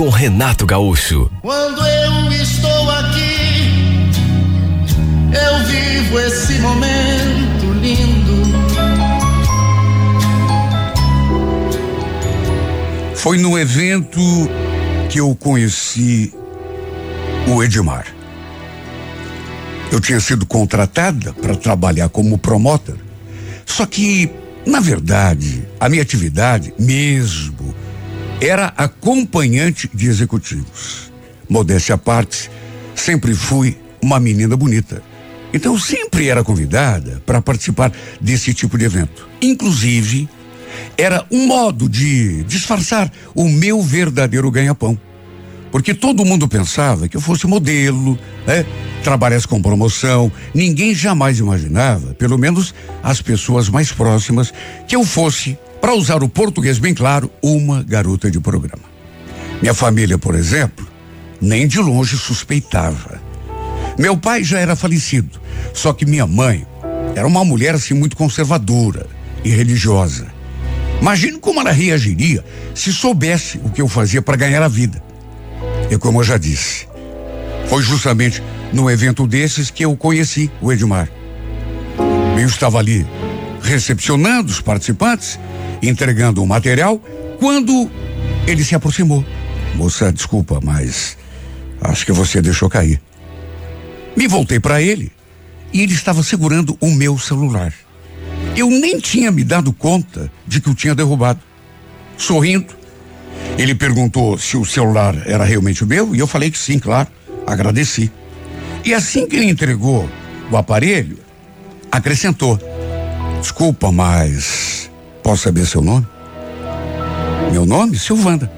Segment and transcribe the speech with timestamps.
[0.00, 1.30] com Renato Gaúcho.
[1.42, 4.08] Quando eu estou aqui,
[5.30, 8.50] eu vivo esse momento lindo.
[13.14, 14.18] Foi no evento
[15.10, 16.32] que eu conheci
[17.46, 18.06] o Edmar.
[19.92, 22.96] Eu tinha sido contratada para trabalhar como promotor.
[23.66, 24.30] Só que,
[24.66, 27.59] na verdade, a minha atividade mesmo
[28.40, 31.12] era acompanhante de executivos.
[31.48, 32.50] Modéstia à parte,
[32.94, 35.02] sempre fui uma menina bonita.
[35.52, 39.28] Então sempre era convidada para participar desse tipo de evento.
[39.42, 40.28] Inclusive,
[40.96, 44.98] era um modo de disfarçar o meu verdadeiro ganha-pão.
[45.70, 48.64] Porque todo mundo pensava que eu fosse modelo, né?
[49.04, 50.30] Trabalhasse com promoção.
[50.52, 54.52] Ninguém jamais imaginava, pelo menos as pessoas mais próximas,
[54.88, 58.84] que eu fosse, para usar o português bem claro, uma garota de programa.
[59.60, 60.86] Minha família, por exemplo,
[61.40, 63.20] nem de longe suspeitava.
[63.98, 65.40] Meu pai já era falecido,
[65.74, 66.66] só que minha mãe
[67.14, 69.06] era uma mulher assim muito conservadora
[69.44, 70.26] e religiosa.
[71.00, 72.44] Imagine como ela reagiria
[72.74, 75.02] se soubesse o que eu fazia para ganhar a vida.
[75.90, 76.86] E como eu já disse,
[77.66, 78.42] foi justamente
[78.72, 81.08] num evento desses que eu conheci o Edmar.
[82.38, 83.06] Eu estava ali
[83.70, 85.38] recepcionando os participantes,
[85.80, 87.00] entregando o material,
[87.38, 87.88] quando
[88.46, 89.24] ele se aproximou.
[89.76, 91.16] Moça, desculpa, mas
[91.80, 93.00] acho que você deixou cair.
[94.16, 95.12] Me voltei para ele
[95.72, 97.72] e ele estava segurando o meu celular.
[98.56, 101.40] Eu nem tinha me dado conta de que o tinha derrubado.
[102.16, 102.74] Sorrindo,
[103.56, 107.08] ele perguntou se o celular era realmente meu e eu falei que sim, claro.
[107.46, 108.10] Agradeci.
[108.84, 110.10] E assim que ele entregou
[110.50, 111.18] o aparelho,
[111.90, 112.58] acrescentou:
[113.40, 114.90] Desculpa, mas
[115.22, 116.06] posso saber seu nome?
[117.50, 117.98] Meu nome?
[117.98, 118.50] Silvanda.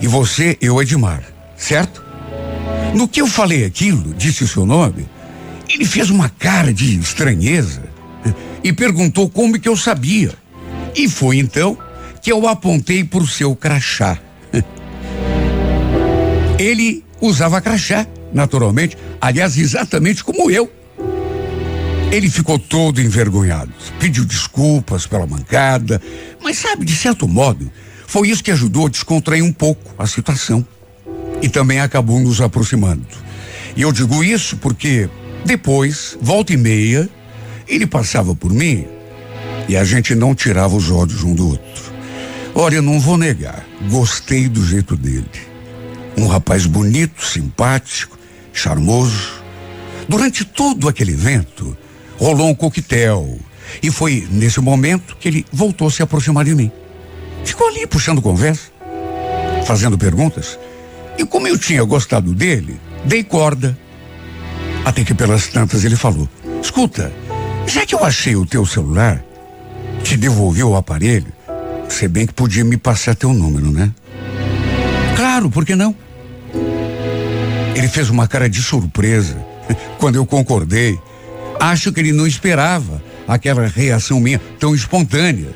[0.00, 1.22] E você, eu, Edmar,
[1.56, 2.04] certo?
[2.94, 5.08] No que eu falei aquilo, disse o seu nome,
[5.68, 7.82] ele fez uma cara de estranheza
[8.64, 10.32] e perguntou como que eu sabia.
[10.94, 11.78] E foi então
[12.20, 14.18] que eu apontei para o seu crachá.
[16.58, 20.70] Ele usava crachá, naturalmente, aliás, exatamente como eu.
[22.10, 26.00] Ele ficou todo envergonhado, pediu desculpas pela mancada,
[26.42, 27.70] mas sabe, de certo modo,
[28.06, 30.66] foi isso que ajudou a descontrair um pouco a situação.
[31.42, 33.06] E também acabou nos aproximando.
[33.76, 35.10] E eu digo isso porque
[35.44, 37.08] depois, volta e meia,
[37.68, 38.86] ele passava por mim
[39.68, 41.92] e a gente não tirava os olhos um do outro.
[42.54, 45.28] Olha, eu não vou negar, gostei do jeito dele.
[46.16, 48.16] Um rapaz bonito, simpático,
[48.52, 49.34] charmoso.
[50.08, 51.76] Durante todo aquele evento,
[52.18, 53.38] rolou um coquetel.
[53.82, 56.70] E foi nesse momento que ele voltou a se aproximar de mim.
[57.44, 58.70] Ficou ali puxando conversa,
[59.66, 60.58] fazendo perguntas.
[61.18, 63.76] E como eu tinha gostado dele, dei corda.
[64.84, 66.28] Até que pelas tantas ele falou:
[66.62, 67.12] Escuta,
[67.66, 69.22] já que eu achei o teu celular,
[70.02, 71.32] te devolvi o aparelho,
[71.88, 73.92] você bem que podia me passar teu número, né?
[75.16, 75.94] Claro, por que não?
[77.74, 79.36] Ele fez uma cara de surpresa
[79.98, 80.98] quando eu concordei.
[81.60, 85.50] Acho que ele não esperava aquela reação minha tão espontânea.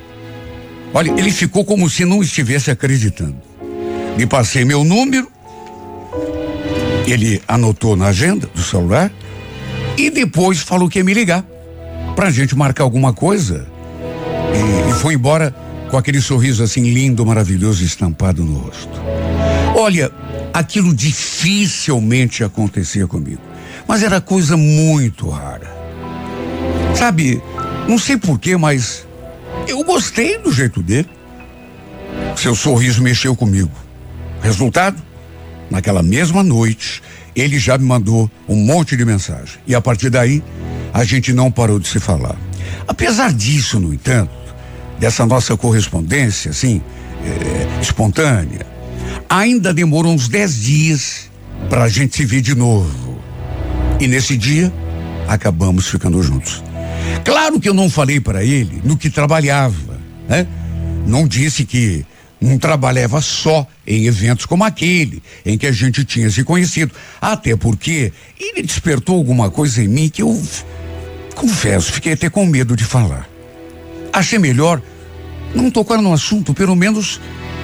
[0.93, 3.37] Olha, ele ficou como se não estivesse acreditando.
[4.17, 5.31] Me passei meu número,
[7.07, 9.11] ele anotou na agenda do celular
[9.97, 11.45] e depois falou que ia me ligar
[12.17, 13.67] pra gente marcar alguma coisa.
[14.53, 15.55] E, e foi embora
[15.91, 19.01] com aquele sorriso assim lindo, maravilhoso estampado no rosto.
[19.77, 20.11] Olha,
[20.53, 23.41] aquilo dificilmente acontecia comigo,
[23.87, 25.80] mas era coisa muito rara.
[26.95, 27.43] Sabe,
[27.89, 29.07] não sei porquê, mas
[29.67, 31.09] eu gostei do jeito dele.
[32.37, 33.71] Seu sorriso mexeu comigo.
[34.43, 35.01] Resultado?
[35.71, 37.03] Naquela mesma noite,
[37.35, 39.59] ele já me mandou um monte de mensagem.
[39.67, 40.43] E a partir daí,
[40.93, 42.37] a gente não parou de se falar.
[42.87, 44.33] Apesar disso, no entanto,
[44.99, 46.83] dessa nossa correspondência, assim,
[47.25, 48.67] é, espontânea,
[49.29, 51.31] ainda demorou uns dez dias
[51.69, 53.21] para a gente se ver de novo.
[54.01, 54.73] E nesse dia,
[55.29, 56.63] acabamos ficando juntos.
[57.25, 59.99] Claro que eu não falei para ele no que trabalhava,
[60.29, 60.47] né?
[61.07, 62.05] Não disse que
[62.41, 66.93] não trabalhava só em eventos como aquele em que a gente tinha se conhecido.
[67.21, 70.43] Até porque ele despertou alguma coisa em mim que eu,
[71.35, 73.29] confesso, fiquei até com medo de falar.
[74.13, 74.81] Achei melhor
[75.55, 77.21] não tocar no assunto, pelo menos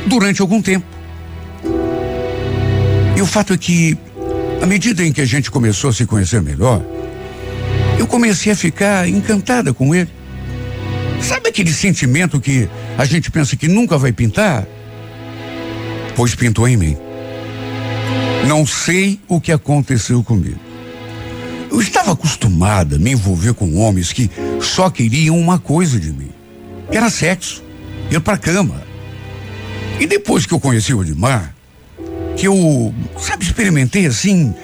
[0.06, 0.86] durante algum tempo.
[3.16, 3.96] E o fato é que,
[4.62, 6.82] à medida em que a gente começou a se conhecer melhor,
[7.98, 10.10] eu comecei a ficar encantada com ele.
[11.20, 14.66] Sabe aquele sentimento que a gente pensa que nunca vai pintar?
[16.14, 16.96] Pois pintou em mim.
[18.46, 20.60] Não sei o que aconteceu comigo.
[21.70, 26.30] Eu estava acostumada a me envolver com homens que só queriam uma coisa de mim,
[26.90, 27.62] que era sexo,
[28.10, 28.82] ir para cama.
[29.98, 31.54] E depois que eu conheci o Edmar,
[32.36, 34.54] que eu, sabe, experimentei assim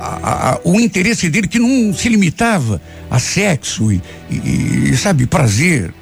[0.00, 2.80] a, a, o interesse dele que não se limitava
[3.10, 4.00] a sexo e,
[4.30, 5.92] e, e, sabe, prazer.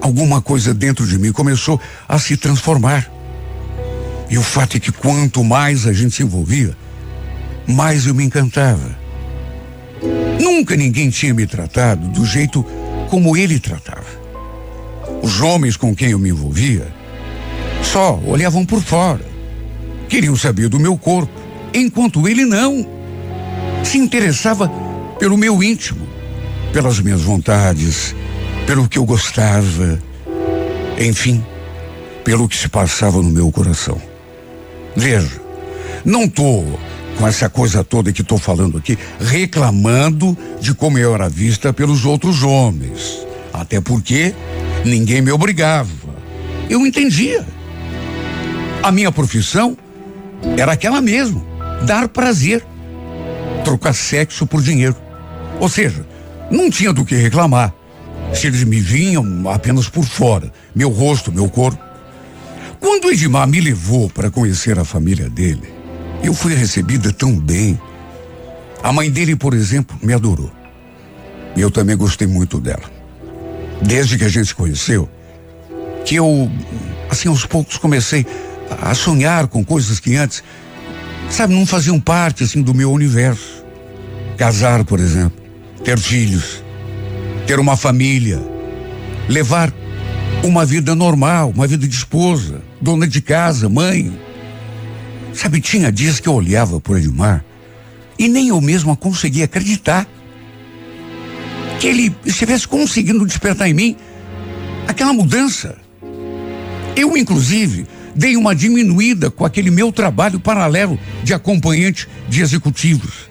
[0.00, 3.10] Alguma coisa dentro de mim começou a se transformar.
[4.30, 6.76] E o fato é que quanto mais a gente se envolvia,
[7.66, 8.96] mais eu me encantava.
[10.40, 12.64] Nunca ninguém tinha me tratado do jeito
[13.10, 14.22] como ele tratava.
[15.22, 16.92] Os homens com quem eu me envolvia
[17.82, 19.24] só olhavam por fora.
[20.08, 21.41] Queriam saber do meu corpo,
[21.74, 22.86] enquanto ele não.
[23.84, 24.70] Se interessava
[25.18, 26.06] pelo meu íntimo,
[26.72, 28.14] pelas minhas vontades,
[28.66, 30.00] pelo que eu gostava,
[30.98, 31.44] enfim,
[32.24, 34.00] pelo que se passava no meu coração.
[34.96, 35.40] Veja,
[36.04, 36.64] não tô
[37.18, 42.04] com essa coisa toda que estou falando aqui, reclamando de como eu era vista pelos
[42.04, 43.26] outros homens.
[43.52, 44.34] Até porque
[44.84, 45.90] ninguém me obrigava.
[46.68, 47.44] Eu entendia.
[48.82, 49.76] A minha profissão
[50.56, 51.46] era aquela mesmo,
[51.84, 52.64] dar prazer,
[53.64, 54.96] trocar sexo por dinheiro.
[55.60, 56.06] Ou seja,
[56.50, 57.72] não tinha do que reclamar.
[58.34, 61.82] Se eles me vinham apenas por fora, meu rosto, meu corpo.
[62.80, 65.72] Quando Edmar me levou para conhecer a família dele,
[66.22, 67.78] eu fui recebida tão bem.
[68.82, 70.50] A mãe dele, por exemplo, me adorou.
[71.54, 72.90] E eu também gostei muito dela.
[73.82, 75.08] Desde que a gente se conheceu,
[76.04, 76.50] que eu,
[77.10, 78.26] assim, aos poucos comecei
[78.80, 80.42] a sonhar com coisas que antes,
[81.32, 83.64] sabe, não faziam parte, assim, do meu universo.
[84.36, 85.42] Casar, por exemplo,
[85.82, 86.62] ter filhos,
[87.46, 88.40] ter uma família,
[89.28, 89.72] levar
[90.44, 94.12] uma vida normal, uma vida de esposa, dona de casa, mãe.
[95.32, 97.44] Sabe, tinha dias que eu olhava por Edmar
[98.18, 100.06] e nem eu mesma conseguia acreditar
[101.80, 103.96] que ele estivesse conseguindo despertar em mim
[104.86, 105.76] aquela mudança.
[106.94, 113.30] Eu, inclusive, dei uma diminuída com aquele meu trabalho paralelo de acompanhante de executivos.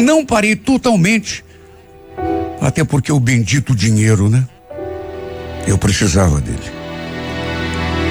[0.00, 1.44] Não parei totalmente,
[2.60, 4.46] até porque o bendito dinheiro, né?
[5.66, 6.82] Eu precisava dele.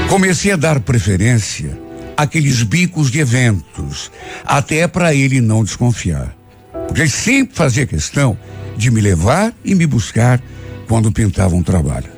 [0.09, 1.77] Comecei a dar preferência
[2.17, 4.11] àqueles bicos de eventos,
[4.45, 6.35] até para ele não desconfiar.
[6.87, 8.37] Porque ele sempre fazia questão
[8.77, 10.41] de me levar e me buscar
[10.87, 12.09] quando pintava um trabalho.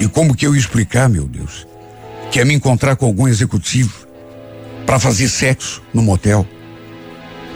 [0.00, 1.66] E como que eu explicar, meu Deus?
[2.32, 4.06] Que é me encontrar com algum executivo
[4.86, 6.46] para fazer sexo no motel.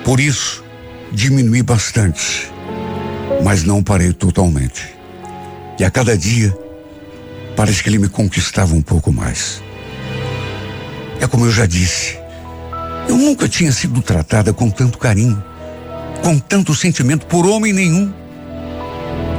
[0.05, 0.63] Por isso,
[1.11, 2.53] diminui bastante,
[3.43, 4.95] mas não parei totalmente.
[5.81, 6.55] E a cada dia,
[7.57, 9.63] parece que ele me conquistava um pouco mais.
[11.23, 12.19] É como eu já disse,
[13.09, 15.43] eu nunca tinha sido tratada com tanto carinho,
[16.23, 18.13] com tanto sentimento por homem nenhum.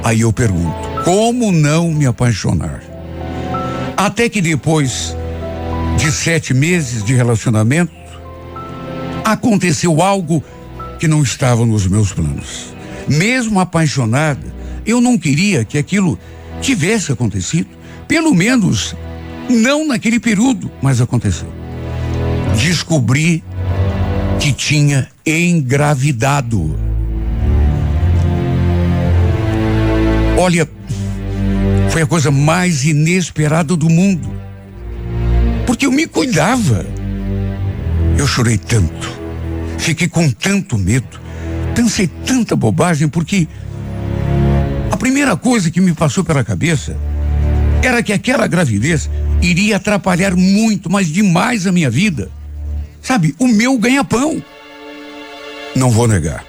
[0.04, 2.82] Aí eu pergunto, como não me apaixonar?
[3.96, 5.16] Até que depois
[5.98, 7.92] de sete meses de relacionamento,
[9.26, 10.44] aconteceu algo
[11.00, 12.74] que não estava nos meus planos.
[13.08, 16.18] Mesmo apaixonada, eu não queria que aquilo
[16.62, 17.68] tivesse acontecido.
[18.08, 18.96] Pelo menos
[19.50, 21.52] não naquele período, mas aconteceu.
[22.58, 23.44] Descobri
[24.40, 26.78] que tinha engravidado.
[30.38, 30.70] Olha,
[31.90, 34.37] foi a coisa mais inesperada do mundo
[35.78, 36.84] porque eu me cuidava.
[38.18, 39.08] Eu chorei tanto,
[39.78, 41.22] fiquei com tanto medo,
[41.76, 43.48] pensei tanta bobagem, porque
[44.90, 46.98] a primeira coisa que me passou pela cabeça
[47.84, 49.08] era que aquela gravidez
[49.40, 52.32] iria atrapalhar muito, mas demais a minha vida.
[53.00, 54.44] Sabe, o meu ganha-pão.
[55.76, 56.44] Não vou negar.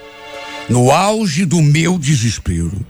[0.70, 2.80] No auge do meu desespero,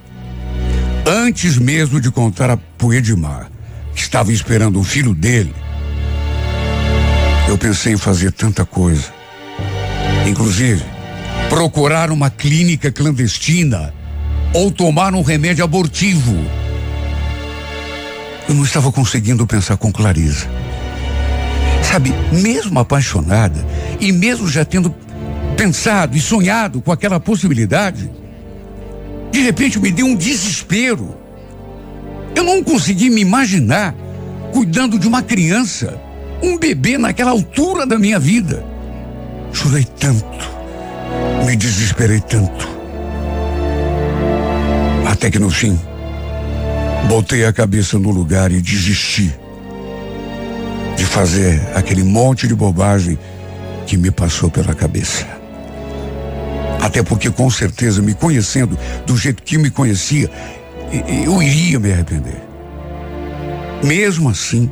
[1.04, 3.50] antes mesmo de contar a Poedimar,
[3.92, 5.52] que estava esperando o filho dele,
[7.48, 9.12] eu pensei em fazer tanta coisa.
[10.26, 10.84] Inclusive,
[11.48, 13.92] procurar uma clínica clandestina
[14.52, 16.36] ou tomar um remédio abortivo.
[18.46, 20.46] Eu não estava conseguindo pensar com clareza.
[21.82, 23.64] Sabe, mesmo apaixonada
[23.98, 24.94] e mesmo já tendo
[25.56, 28.10] pensado e sonhado com aquela possibilidade,
[29.32, 31.16] de repente me deu um desespero.
[32.34, 33.94] Eu não consegui me imaginar
[34.52, 35.98] cuidando de uma criança,
[36.42, 38.64] um bebê naquela altura da minha vida.
[39.52, 40.48] Chorei tanto,
[41.44, 42.68] me desesperei tanto.
[45.06, 45.78] Até que no fim,
[47.08, 49.34] botei a cabeça no lugar e desisti
[50.96, 53.18] de fazer aquele monte de bobagem
[53.86, 55.26] que me passou pela cabeça.
[56.80, 60.30] Até porque, com certeza, me conhecendo do jeito que me conhecia,
[61.24, 62.40] eu iria me arrepender.
[63.82, 64.70] Mesmo assim,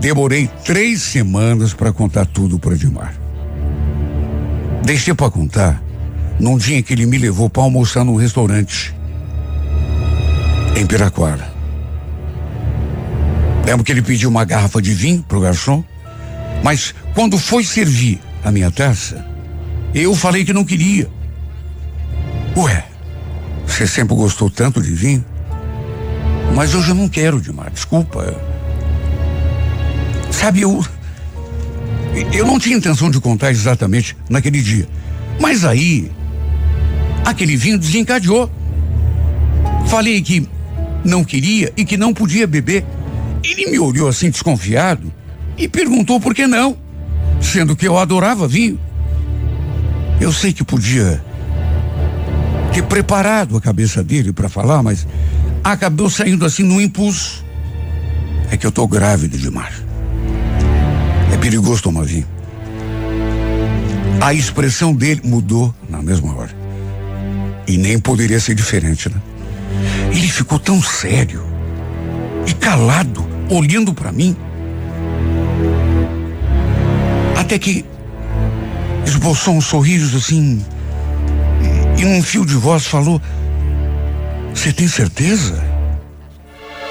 [0.00, 3.14] demorei três semanas para contar tudo para Edmar.
[4.84, 5.82] Deixei para contar
[6.38, 8.94] num dia que ele me levou para almoçar num restaurante
[10.74, 11.52] em Piraquara.
[13.66, 15.84] Lembro que ele pediu uma garrafa de vinho pro garçom,
[16.64, 19.24] mas quando foi servir a minha taça,
[19.94, 21.08] eu falei que não queria.
[22.56, 22.84] Ué,
[23.66, 25.24] você sempre gostou tanto de vinho?
[26.54, 28.49] Mas hoje eu não quero demais, desculpa.
[30.30, 30.84] Sabe, eu.
[32.32, 34.88] Eu não tinha intenção de contar exatamente naquele dia.
[35.40, 36.10] Mas aí,
[37.24, 38.50] aquele vinho desencadeou.
[39.86, 40.48] Falei que
[41.04, 42.84] não queria e que não podia beber.
[43.42, 45.12] Ele me olhou assim desconfiado
[45.56, 46.76] e perguntou por que não,
[47.40, 48.78] sendo que eu adorava vinho.
[50.20, 51.22] Eu sei que podia
[52.72, 55.06] ter preparado a cabeça dele para falar, mas
[55.64, 57.44] acabou saindo assim no impulso.
[58.50, 59.36] É que eu tô grávida.
[59.36, 59.89] É
[61.40, 62.06] perigoso tomar.
[64.20, 66.50] A expressão dele mudou na mesma hora.
[67.66, 69.20] E nem poderia ser diferente, né?
[70.10, 71.42] Ele ficou tão sério
[72.46, 74.36] e calado, olhando para mim.
[77.36, 77.84] Até que
[79.06, 80.62] esboçou um sorriso assim
[82.00, 83.20] e num fio de voz falou:
[84.54, 85.62] Você tem certeza?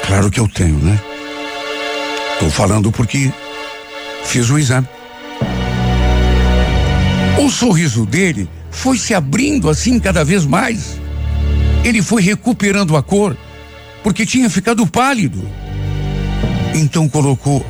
[0.05, 0.99] Claro que eu tenho, né?
[2.39, 3.31] Tô falando porque
[4.23, 4.87] fiz o exame.
[7.39, 10.99] O sorriso dele foi se abrindo assim cada vez mais.
[11.83, 13.35] Ele foi recuperando a cor,
[14.03, 15.41] porque tinha ficado pálido.
[16.75, 17.65] Então colocou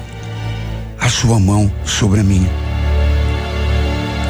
[0.99, 2.49] a sua mão sobre a minha.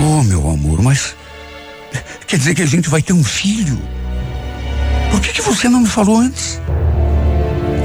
[0.02, 1.16] Oh, meu amor, mas
[2.28, 3.78] quer dizer que a gente vai ter um filho?
[5.12, 6.62] Por que, que você não me falou antes?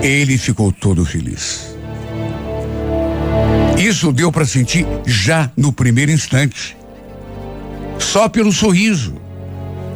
[0.02, 1.73] Ele ficou todo feliz.
[3.78, 6.76] Isso deu para sentir já no primeiro instante.
[7.98, 9.14] Só pelo sorriso.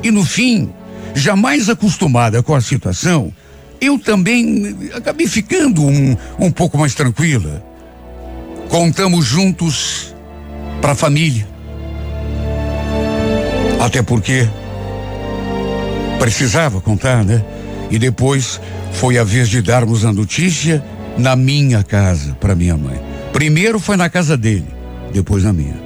[0.03, 0.73] E no fim,
[1.15, 3.33] jamais acostumada com a situação,
[3.81, 7.65] eu também acabei ficando um, um pouco mais tranquila.
[8.69, 10.15] Contamos juntos
[10.81, 11.49] para a família.
[13.81, 14.49] Até porque
[16.19, 17.45] precisava contar, né?
[17.91, 18.61] E depois
[18.93, 20.85] foi a vez de darmos a notícia
[21.17, 23.18] na minha casa para minha mãe.
[23.33, 24.67] Primeiro foi na casa dele,
[25.13, 25.81] depois na minha.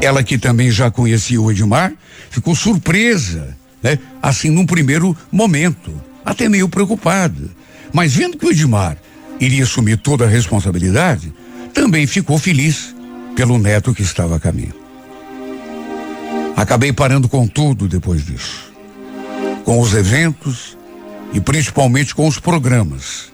[0.00, 1.92] Ela que também já conhecia o Edmar,
[2.30, 3.98] ficou surpresa né?
[4.22, 5.92] Assim, num primeiro momento,
[6.24, 7.50] até meio preocupado.
[7.92, 8.96] Mas vendo que o Edmar
[9.38, 11.30] iria assumir toda a responsabilidade,
[11.74, 12.94] também ficou feliz
[13.36, 14.72] pelo neto que estava a caminho.
[16.56, 18.72] Acabei parando com tudo depois disso.
[19.66, 20.78] Com os eventos
[21.34, 23.33] e principalmente com os programas.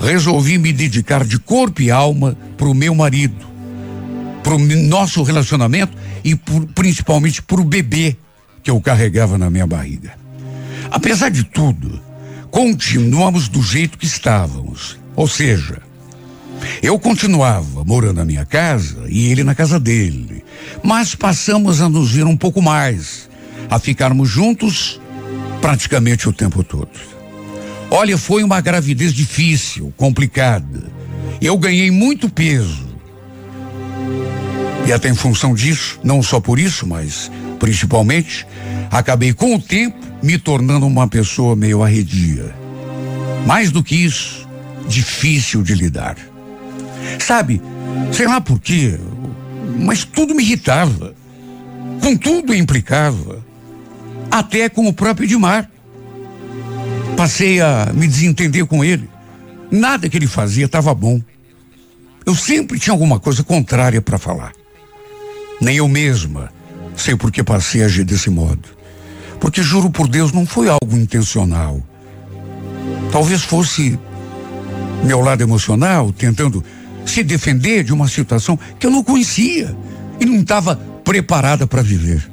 [0.00, 3.46] Resolvi me dedicar de corpo e alma para o meu marido,
[4.42, 8.16] para o nosso relacionamento e por, principalmente para o bebê
[8.62, 10.14] que eu carregava na minha barriga.
[10.90, 12.00] Apesar de tudo,
[12.50, 14.98] continuamos do jeito que estávamos.
[15.14, 15.80] Ou seja,
[16.82, 20.44] eu continuava morando na minha casa e ele na casa dele.
[20.82, 23.28] Mas passamos a nos ver um pouco mais,
[23.70, 25.00] a ficarmos juntos
[25.60, 27.11] praticamente o tempo todo.
[27.94, 30.82] Olha, foi uma gravidez difícil, complicada.
[31.42, 32.88] Eu ganhei muito peso.
[34.86, 37.30] E até em função disso, não só por isso, mas
[37.60, 38.46] principalmente,
[38.90, 42.54] acabei com o tempo me tornando uma pessoa meio arredia.
[43.46, 44.48] Mais do que isso,
[44.88, 46.16] difícil de lidar.
[47.18, 47.60] Sabe,
[48.10, 48.98] sei lá por quê,
[49.78, 51.14] mas tudo me irritava.
[52.00, 53.44] Com tudo implicava.
[54.30, 55.68] Até com o próprio Edmar.
[57.16, 59.08] Passei a me desentender com ele.
[59.70, 61.20] Nada que ele fazia estava bom.
[62.24, 64.52] Eu sempre tinha alguma coisa contrária para falar.
[65.60, 66.50] Nem eu mesma
[66.96, 68.68] Sei por que passei a agir desse modo.
[69.40, 71.82] Porque juro por Deus, não foi algo intencional.
[73.10, 73.98] Talvez fosse
[75.04, 76.64] meu lado emocional tentando
[77.04, 79.76] se defender de uma situação que eu não conhecia
[80.20, 82.30] e não estava preparada para viver.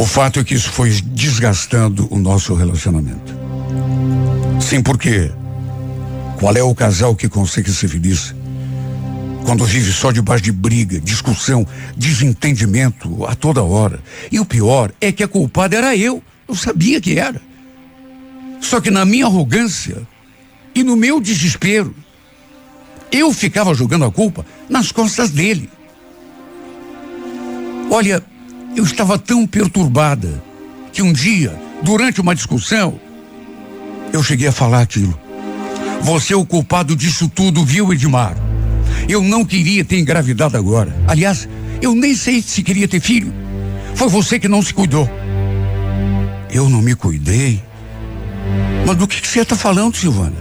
[0.00, 3.36] O fato é que isso foi desgastando o nosso relacionamento.
[4.58, 5.30] Sim, porque
[6.38, 8.34] qual é o casal que consegue ser feliz
[9.44, 14.00] quando vive só debaixo de briga, discussão, desentendimento a toda hora?
[14.32, 16.22] E o pior é que a culpada era eu.
[16.48, 17.42] Eu sabia que era.
[18.58, 20.00] Só que na minha arrogância
[20.74, 21.94] e no meu desespero,
[23.12, 25.68] eu ficava jogando a culpa nas costas dele.
[27.90, 28.24] Olha,
[28.76, 30.42] eu estava tão perturbada
[30.92, 33.00] que um dia, durante uma discussão,
[34.12, 35.18] eu cheguei a falar aquilo.
[36.02, 38.36] Você é o culpado disso tudo, viu, Edmar?
[39.08, 40.94] Eu não queria ter engravidado agora.
[41.06, 41.48] Aliás,
[41.82, 43.32] eu nem sei se queria ter filho.
[43.94, 45.08] Foi você que não se cuidou.
[46.52, 47.62] Eu não me cuidei?
[48.86, 50.36] Mas do que, você está falando, Silvana?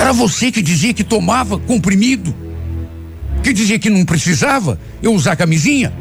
[0.00, 2.34] Era você que dizia que tomava comprimido?
[3.42, 5.92] Que dizia que não precisava eu usar camisinha?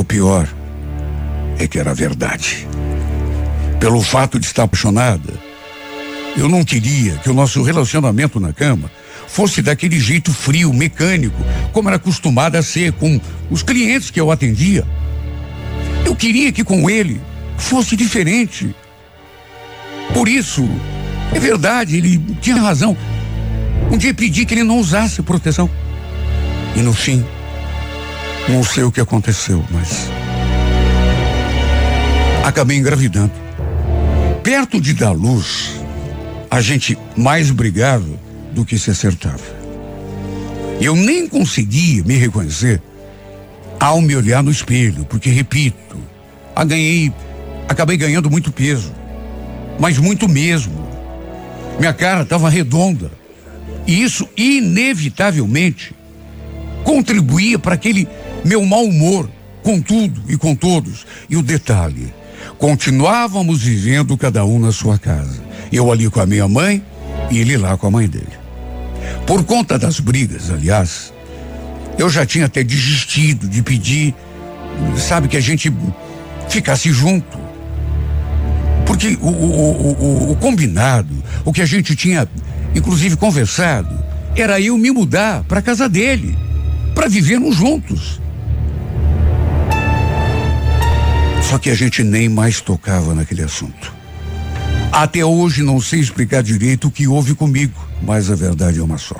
[0.00, 0.48] O pior
[1.58, 2.66] é que era verdade.
[3.78, 5.34] Pelo fato de estar apaixonada,
[6.38, 8.90] eu não queria que o nosso relacionamento na cama
[9.28, 11.36] fosse daquele jeito frio, mecânico,
[11.70, 14.86] como era acostumada a ser com os clientes que eu atendia.
[16.06, 17.20] Eu queria que com ele
[17.58, 18.74] fosse diferente.
[20.14, 20.66] Por isso,
[21.30, 22.96] é verdade, ele tinha razão.
[23.90, 25.68] Um dia pedi que ele não usasse proteção.
[26.74, 27.22] E no fim,
[28.48, 30.08] não sei o que aconteceu, mas.
[32.44, 33.32] Acabei engravidando.
[34.42, 35.72] Perto de dar luz,
[36.50, 38.18] a gente mais brigava
[38.52, 39.60] do que se acertava.
[40.80, 42.80] Eu nem conseguia me reconhecer
[43.78, 45.96] ao me olhar no espelho, porque, repito,
[46.56, 47.12] a ganhei,
[47.68, 48.92] acabei ganhando muito peso,
[49.78, 50.88] mas muito mesmo.
[51.78, 53.10] Minha cara estava redonda.
[53.86, 55.94] E isso, inevitavelmente,
[56.84, 58.06] contribuía para aquele
[58.44, 59.28] meu mau humor
[59.62, 61.06] com tudo e com todos.
[61.28, 62.12] E o detalhe:
[62.58, 65.42] continuávamos vivendo cada um na sua casa.
[65.72, 66.82] Eu ali com a minha mãe
[67.30, 68.40] e ele lá com a mãe dele.
[69.26, 71.12] Por conta das brigas, aliás,
[71.98, 74.14] eu já tinha até desistido de pedir,
[74.96, 75.72] sabe, que a gente
[76.48, 77.38] ficasse junto.
[78.84, 82.28] Porque o, o, o, o combinado, o que a gente tinha,
[82.74, 84.02] inclusive, conversado,
[84.34, 86.36] era eu me mudar para casa dele,
[86.94, 88.20] para vivermos juntos.
[91.50, 93.92] Só que a gente nem mais tocava naquele assunto.
[94.92, 98.98] Até hoje não sei explicar direito o que houve comigo, mas a verdade é uma
[98.98, 99.16] só.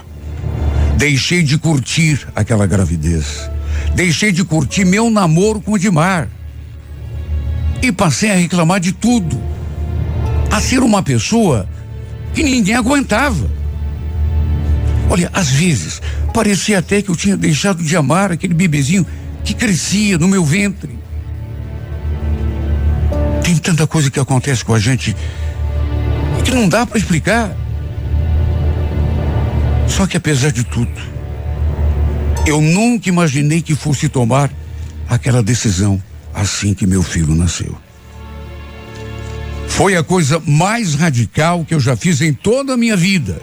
[0.97, 3.51] Deixei de curtir aquela gravidez.
[3.97, 6.29] Deixei de curtir meu namoro com o Edmar.
[7.83, 9.37] E passei a reclamar de tudo.
[10.53, 11.69] A ser uma pessoa
[12.33, 13.51] que ninguém aguentava.
[15.09, 16.01] Olha, às vezes,
[16.33, 19.05] parecia até que eu tinha deixado de amar aquele bebezinho
[19.43, 21.00] que crescia no meu ventre.
[23.51, 25.17] Tem tanta coisa que acontece com a gente
[26.45, 27.51] que não dá para explicar.
[29.89, 30.93] Só que apesar de tudo,
[32.47, 34.53] eu nunca imaginei que fosse tomar
[35.09, 36.01] aquela decisão
[36.33, 37.77] assim que meu filho nasceu.
[39.67, 43.43] Foi a coisa mais radical que eu já fiz em toda a minha vida.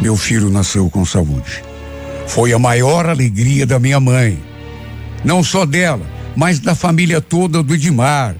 [0.00, 1.64] Meu filho nasceu com saúde.
[2.28, 4.40] Foi a maior alegria da minha mãe.
[5.24, 8.36] Não só dela, mas da família toda do Edmar,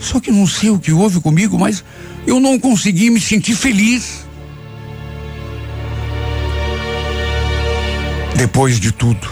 [0.00, 1.84] só que não sei o que houve comigo, mas
[2.26, 4.26] eu não consegui me sentir feliz.
[8.34, 9.28] Depois de tudo,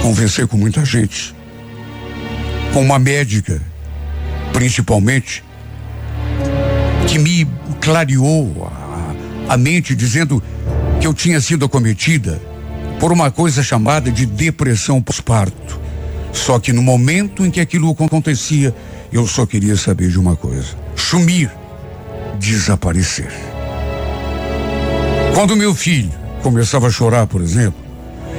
[0.00, 1.34] conversei com muita gente,
[2.72, 3.60] com uma médica,
[4.54, 5.44] principalmente,
[7.06, 7.46] que me
[7.82, 10.42] clareou a, a mente dizendo
[10.98, 12.40] que eu tinha sido acometida
[12.98, 15.81] por uma coisa chamada de depressão pós-parto.
[16.32, 18.74] Só que no momento em que aquilo acontecia,
[19.12, 21.50] eu só queria saber de uma coisa: sumir,
[22.38, 23.30] desaparecer.
[25.34, 26.10] Quando meu filho
[26.42, 27.80] começava a chorar, por exemplo,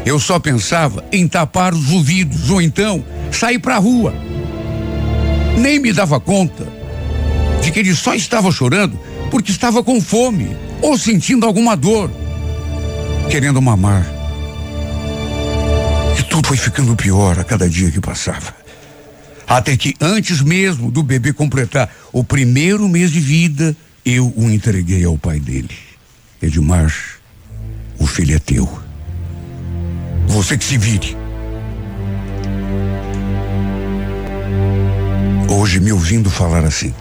[0.05, 4.13] eu só pensava em tapar os ouvidos ou então sair para a rua.
[5.57, 6.67] Nem me dava conta
[7.61, 8.99] de que ele só estava chorando
[9.31, 12.11] porque estava com fome ou sentindo alguma dor,
[13.29, 14.22] querendo mamar.
[16.33, 18.55] Tudo foi ficando pior a cada dia que passava.
[19.47, 25.05] Até que antes mesmo do bebê completar o primeiro mês de vida, eu o entreguei
[25.05, 25.69] ao pai dele.
[26.41, 26.91] Edmar,
[27.99, 28.67] o filho é teu.
[30.25, 31.15] Você que se vire.
[35.47, 36.95] Hoje, me ouvindo falar assim,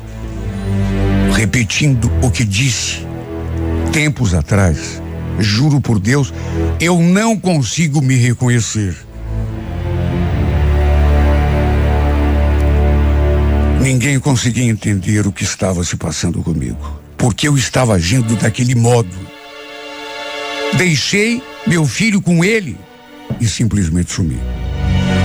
[1.35, 2.99] repetindo o que disse
[3.95, 5.01] tempos atrás.
[5.38, 6.35] Juro por Deus,
[6.79, 8.95] eu não consigo me reconhecer.
[14.03, 19.17] Ninguém conseguia entender o que estava se passando comigo, porque eu estava agindo daquele modo.
[20.77, 22.77] Deixei meu filho com ele
[23.41, 24.41] e simplesmente sumi.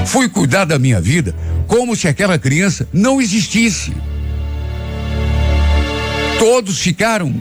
[0.06, 1.34] Fui cuidar da minha vida
[1.66, 3.92] como se aquela criança não existisse.
[6.38, 7.34] Todos ficaram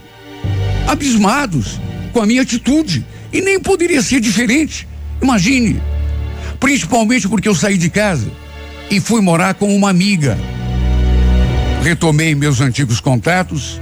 [0.89, 1.79] abismados
[2.15, 4.89] com a minha atitude e nem poderia ser diferente.
[5.21, 5.83] Imagine,
[6.59, 8.33] principalmente porque eu saí de casa
[8.91, 10.39] e fui morar com uma amiga.
[11.87, 13.81] Retomei meus antigos contatos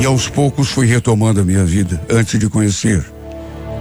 [0.00, 3.04] e aos poucos fui retomando a minha vida antes de conhecer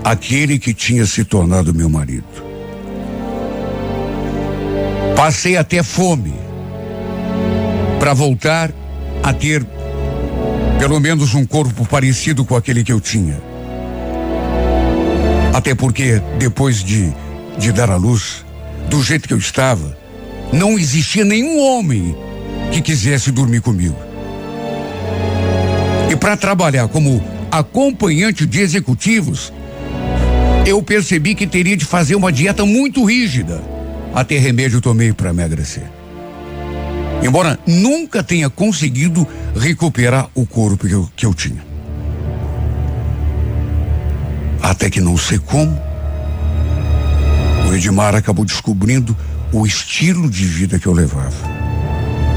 [0.04, 2.28] aquele que tinha se tornado meu marido.
[5.15, 6.34] Passei até fome
[8.02, 8.70] para voltar
[9.24, 9.65] a ter
[10.78, 13.41] pelo menos um corpo parecido com aquele que eu tinha.
[15.54, 17.13] Até porque depois de,
[17.58, 18.44] de dar à luz,
[18.89, 19.98] do jeito que eu estava,
[20.52, 22.13] não existia nenhum homem
[22.72, 23.96] que quisesse dormir comigo.
[26.10, 29.52] E para trabalhar como acompanhante de executivos,
[30.66, 33.62] eu percebi que teria de fazer uma dieta muito rígida.
[34.14, 35.84] Até remédio tomei para emagrecer.
[37.24, 41.64] Embora nunca tenha conseguido recuperar o corpo que eu, que eu tinha.
[44.62, 45.80] Até que não sei como,
[47.70, 49.16] o Edmar acabou descobrindo
[49.52, 51.51] o estilo de vida que eu levava.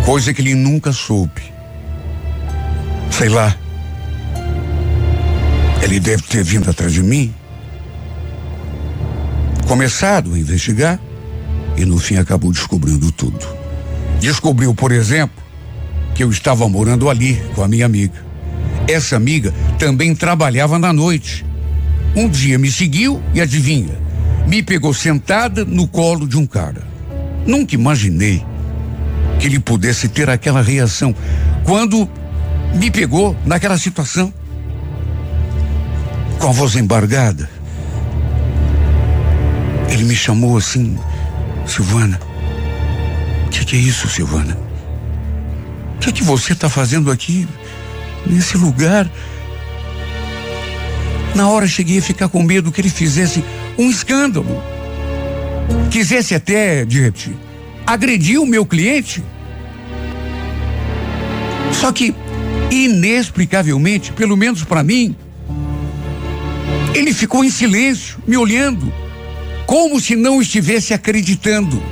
[0.04, 1.42] Coisa que ele nunca soube.
[3.10, 3.56] Sei lá.
[5.82, 7.34] Ele deve ter vindo atrás de mim
[9.66, 11.00] começado a investigar
[11.76, 13.46] e no fim acabou descobrindo tudo.
[14.20, 15.42] Descobriu, por exemplo,
[16.14, 18.24] que eu estava morando ali com a minha amiga.
[18.86, 21.44] Essa amiga também trabalhava na noite.
[22.14, 23.98] Um dia me seguiu e adivinha,
[24.46, 26.86] me pegou sentada no colo de um cara.
[27.46, 28.44] Nunca imaginei
[29.38, 31.14] que ele pudesse ter aquela reação
[31.64, 32.08] quando
[32.74, 34.32] me pegou naquela situação.
[36.38, 37.48] Com a voz embargada,
[39.88, 40.98] ele me chamou assim,
[41.66, 42.20] Silvana.
[43.46, 44.58] O que, que, é isso, Silvana?
[45.96, 47.48] O que, que você está fazendo aqui,
[48.26, 49.08] nesse lugar?
[51.34, 53.44] Na hora cheguei a ficar com medo que ele fizesse
[53.78, 54.62] um escândalo.
[55.90, 57.00] Quisesse até, de
[57.86, 59.22] agredir o meu cliente.
[61.72, 62.14] Só que,
[62.70, 65.14] inexplicavelmente, pelo menos para mim,
[66.94, 68.92] ele ficou em silêncio, me olhando
[69.66, 71.82] como se não estivesse acreditando.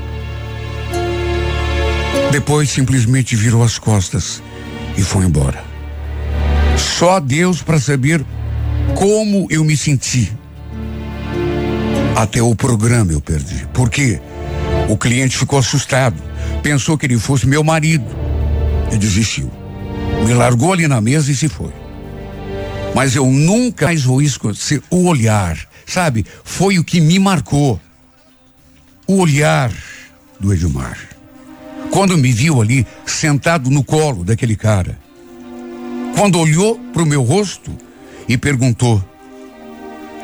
[2.30, 4.42] Depois simplesmente virou as costas
[4.96, 5.64] e foi embora.
[6.76, 8.24] Só Deus para saber
[8.94, 10.32] como eu me senti.
[12.16, 13.66] Até o programa eu perdi.
[13.72, 14.20] Por quê?
[14.92, 16.22] O cliente ficou assustado.
[16.62, 18.04] Pensou que ele fosse meu marido.
[18.92, 19.50] E desistiu.
[20.26, 21.72] Me largou ali na mesa e se foi.
[22.94, 27.80] Mas eu nunca mais vou esquecer o olhar Sabe, foi o que me marcou.
[29.06, 29.72] O olhar
[30.38, 30.98] do Edmar.
[31.90, 34.98] Quando me viu ali sentado no colo daquele cara.
[36.16, 37.70] Quando olhou para o meu rosto
[38.28, 39.04] e perguntou,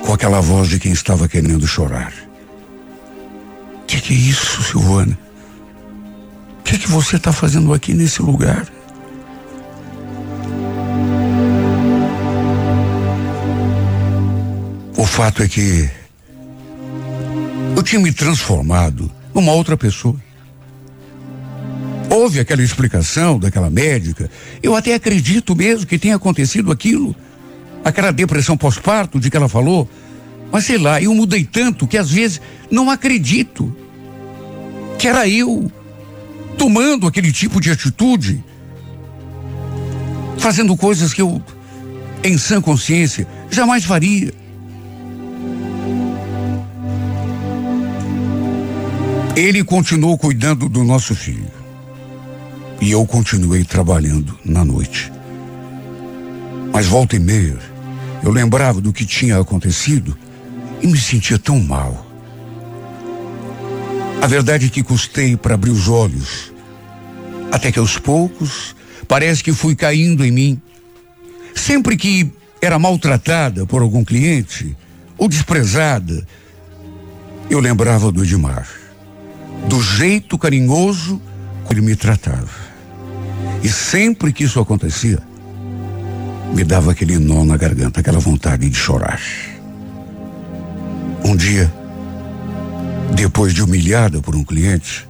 [0.07, 2.13] com aquela voz de quem estava querendo chorar:
[3.89, 5.19] que, que é isso, Silvana?
[6.61, 8.69] O que, que você está fazendo aqui nesse lugar?
[14.97, 15.89] O fato é que
[17.75, 20.17] eu tinha me transformado numa outra pessoa.
[22.11, 24.31] Houve aquela explicação daquela médica.
[24.63, 27.17] Eu até acredito mesmo que tenha acontecido aquilo.
[27.83, 29.89] Aquela depressão pós-parto de que ela falou.
[30.51, 33.75] Mas sei lá, eu mudei tanto que às vezes não acredito
[34.99, 35.71] que era eu
[36.57, 38.43] tomando aquele tipo de atitude,
[40.39, 41.41] fazendo coisas que eu,
[42.25, 44.33] em sã consciência, jamais faria.
[49.37, 51.47] Ele continuou cuidando do nosso filho.
[52.81, 55.13] E eu continuei trabalhando na noite.
[56.73, 57.59] Mas volta e meia,
[58.23, 60.17] eu lembrava do que tinha acontecido
[60.81, 62.07] e me sentia tão mal.
[64.21, 66.53] A verdade é que custei para abrir os olhos.
[67.53, 68.75] Até que aos poucos,
[69.07, 70.63] parece que fui caindo em mim.
[71.55, 74.77] Sempre que era maltratada por algum cliente
[75.17, 76.27] ou desprezada,
[77.49, 78.69] eu lembrava do Edmar
[79.67, 81.21] do jeito carinhoso
[81.67, 82.49] que ele me tratava.
[83.63, 85.19] E sempre que isso acontecia,
[86.55, 89.21] me dava aquele nó na garganta, aquela vontade de chorar.
[91.25, 91.73] Um dia,
[93.15, 95.07] depois de humilhada por um cliente,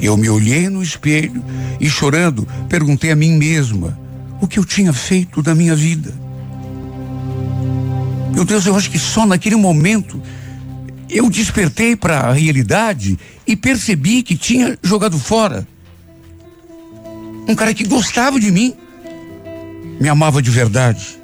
[0.00, 1.42] eu me olhei no espelho
[1.80, 3.98] e, chorando, perguntei a mim mesma
[4.40, 6.14] o que eu tinha feito da minha vida.
[8.32, 10.20] Meu Deus, eu acho que só naquele momento
[11.08, 15.66] eu despertei para a realidade e percebi que tinha jogado fora
[17.50, 18.74] um cara que gostava de mim,
[20.00, 21.18] me amava de verdade.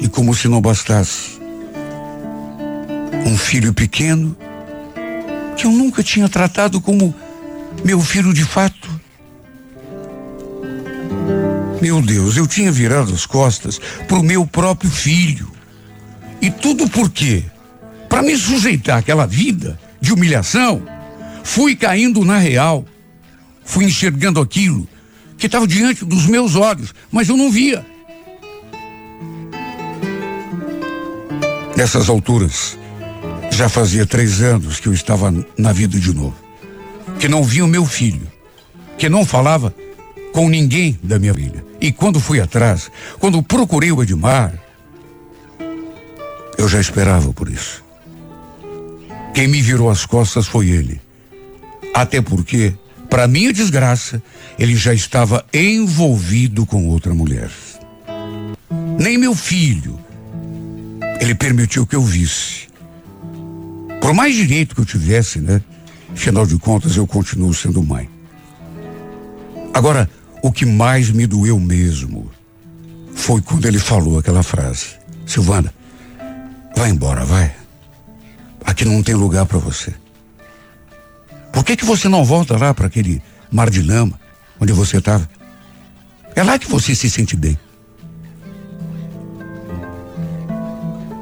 [0.00, 1.33] E como se não bastasse,
[3.26, 4.36] um filho pequeno
[5.56, 7.14] que eu nunca tinha tratado como
[7.84, 8.88] meu filho de fato.
[11.80, 15.50] Meu Deus, eu tinha virado as costas para o meu próprio filho.
[16.40, 17.44] E tudo por quê?
[18.08, 20.82] Para me sujeitar àquela vida de humilhação,
[21.42, 22.84] fui caindo na real.
[23.64, 24.86] Fui enxergando aquilo
[25.38, 27.84] que estava diante dos meus olhos, mas eu não via.
[31.76, 32.78] Nessas alturas,
[33.54, 36.34] já fazia três anos que eu estava na vida de novo.
[37.18, 38.26] Que não via o meu filho.
[38.98, 39.74] Que não falava
[40.32, 41.64] com ninguém da minha filha.
[41.80, 44.52] E quando fui atrás, quando procurei o Edmar,
[46.58, 47.84] eu já esperava por isso.
[49.32, 51.00] Quem me virou as costas foi ele.
[51.94, 52.74] Até porque,
[53.08, 54.22] para minha desgraça,
[54.58, 57.50] ele já estava envolvido com outra mulher.
[58.98, 59.98] Nem meu filho,
[61.20, 62.73] ele permitiu que eu visse.
[64.04, 65.62] Por mais direito que eu tivesse, né?
[66.12, 68.06] Afinal de contas, eu continuo sendo mãe.
[69.72, 70.10] Agora,
[70.42, 72.30] o que mais me doeu mesmo
[73.14, 74.88] foi quando ele falou aquela frase:
[75.24, 75.72] Silvana,
[76.76, 77.56] vai embora, vai.
[78.66, 79.94] Aqui não tem lugar para você.
[81.50, 84.20] Por que que você não volta lá para aquele mar de lama
[84.60, 85.26] onde você estava?
[86.36, 87.58] É lá que você se sente bem.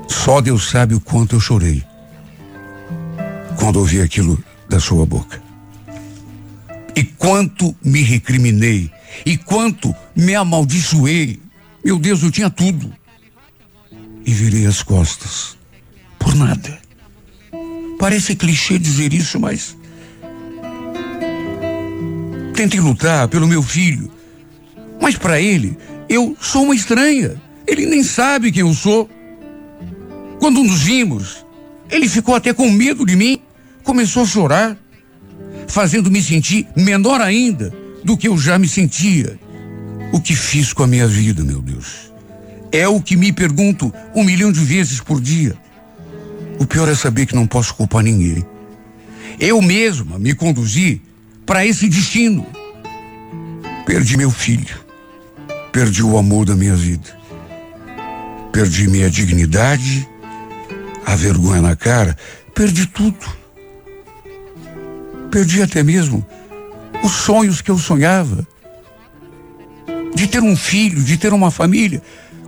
[0.09, 1.92] Só Deus sabe o quanto eu chorei
[3.59, 5.43] quando ouvi aquilo da sua boca.
[6.95, 8.91] E quanto me recriminei,
[9.25, 11.41] e quanto me amaldiçoei.
[11.85, 12.93] Meu Deus, eu tinha tudo.
[14.25, 15.57] E virei as costas.
[16.19, 16.79] Por nada.
[17.99, 19.77] Parece clichê dizer isso, mas.
[22.55, 24.11] Tentei lutar pelo meu filho.
[25.01, 25.77] Mas para ele,
[26.09, 27.41] eu sou uma estranha.
[27.67, 29.11] Ele nem sabe quem eu sou.
[30.39, 31.45] Quando nos vimos,
[31.91, 33.42] ele ficou até com medo de mim.
[33.83, 34.77] Começou a chorar,
[35.69, 37.73] fazendo-me sentir menor ainda
[38.05, 39.39] do que eu já me sentia.
[40.13, 42.13] O que fiz com a minha vida, meu Deus?
[42.71, 45.57] É o que me pergunto um milhão de vezes por dia.
[46.59, 48.45] O pior é saber que não posso culpar ninguém.
[49.39, 51.03] Eu mesma me conduzi
[51.45, 52.47] para esse destino.
[53.85, 54.81] Perdi meu filho.
[55.73, 57.19] Perdi o amor da minha vida.
[58.53, 60.07] Perdi minha dignidade,
[61.05, 62.17] a vergonha na cara.
[62.55, 63.42] Perdi tudo.
[65.33, 66.25] Perdi até mesmo
[67.03, 68.47] os sonhos que eu sonhava.
[70.15, 72.03] De ter um filho, de ter uma família.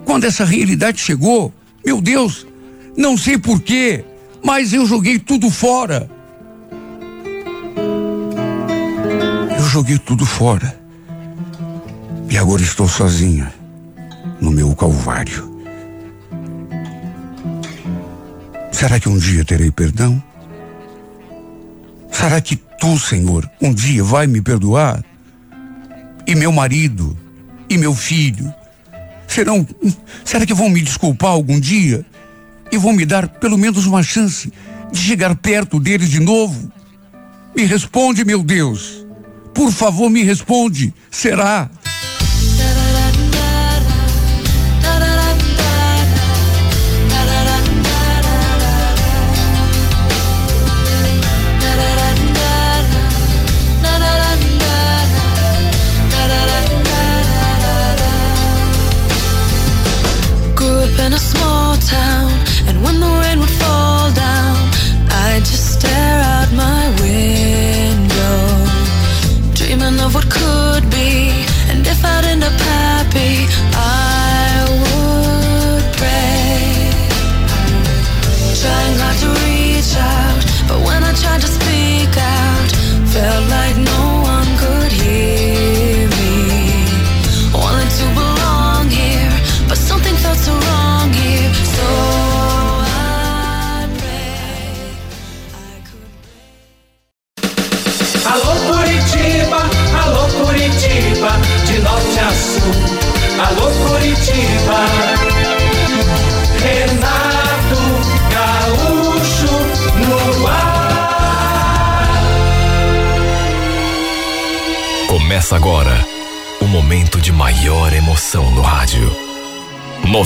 [0.05, 1.51] Quando essa realidade chegou,
[1.83, 2.47] meu Deus,
[2.95, 4.05] não sei porquê,
[4.45, 6.11] mas eu joguei tudo fora.
[9.59, 10.79] Eu joguei tudo fora.
[12.29, 13.51] E agora estou sozinha
[14.43, 15.55] no meu calvário.
[18.71, 20.23] Será que um dia terei perdão?
[22.11, 25.03] Será que tu, Senhor, um dia vai me perdoar?
[26.27, 27.17] E meu marido,
[27.67, 28.53] e meu filho,
[29.27, 29.67] serão,
[30.23, 32.05] será que vão me desculpar algum dia?
[32.73, 34.53] e vão me dar pelo menos uma chance
[34.93, 36.71] de chegar perto deles de novo?
[37.57, 39.07] Me responde, meu Deus.
[39.55, 40.93] Por favor, me responde.
[41.11, 41.71] Será?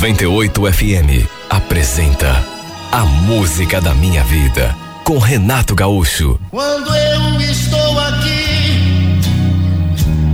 [0.08, 2.42] 98 FM apresenta
[2.90, 6.40] A Música da Minha Vida com Renato Gaúcho.
[6.50, 9.20] Quando eu estou aqui,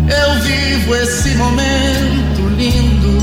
[0.09, 3.19] eu vivo esse momento lindo.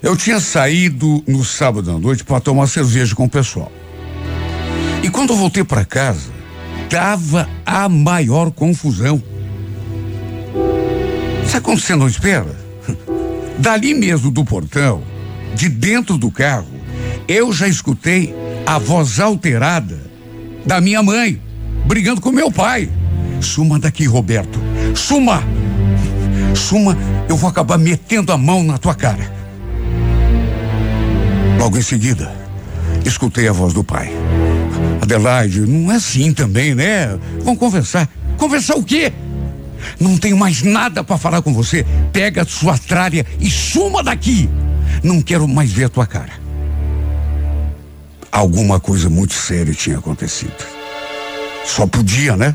[0.00, 3.72] Eu tinha saído no sábado à noite para tomar cerveja com o pessoal.
[5.02, 6.30] E quando eu voltei para casa,
[6.88, 9.20] tava a maior confusão.
[11.70, 12.52] Quando você não espera?
[13.56, 15.04] Dali mesmo do portão,
[15.54, 16.66] de dentro do carro,
[17.28, 18.34] eu já escutei
[18.66, 19.96] a voz alterada
[20.66, 21.40] da minha mãe,
[21.86, 22.90] brigando com meu pai.
[23.40, 24.58] Suma daqui, Roberto.
[24.96, 25.44] Suma!
[26.56, 29.32] Suma, eu vou acabar metendo a mão na tua cara.
[31.56, 32.34] Logo em seguida,
[33.04, 34.10] escutei a voz do pai.
[35.00, 37.16] Adelaide, não é assim também, né?
[37.44, 38.08] Vamos conversar.
[38.36, 39.12] Conversar o quê?
[39.98, 41.84] Não tenho mais nada para falar com você.
[42.12, 44.48] Pega a sua tralha e suma daqui.
[45.02, 46.32] Não quero mais ver a tua cara.
[48.30, 50.64] Alguma coisa muito séria tinha acontecido.
[51.64, 52.54] Só podia, né?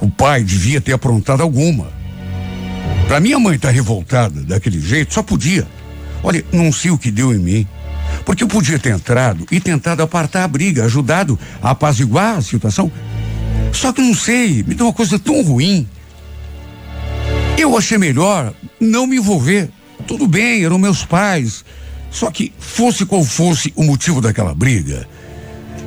[0.00, 1.92] O pai devia ter aprontado alguma.
[3.06, 5.66] Pra minha mãe estar tá revoltada daquele jeito, só podia.
[6.22, 7.68] Olha, não sei o que deu em mim.
[8.24, 12.90] Porque eu podia ter entrado e tentado apartar a briga, ajudado a apaziguar a situação.
[13.72, 15.86] Só que não sei, me deu uma coisa tão ruim.
[17.56, 19.70] Eu achei melhor não me envolver.
[20.06, 21.64] Tudo bem, eram meus pais.
[22.10, 25.06] Só que, fosse qual fosse o motivo daquela briga,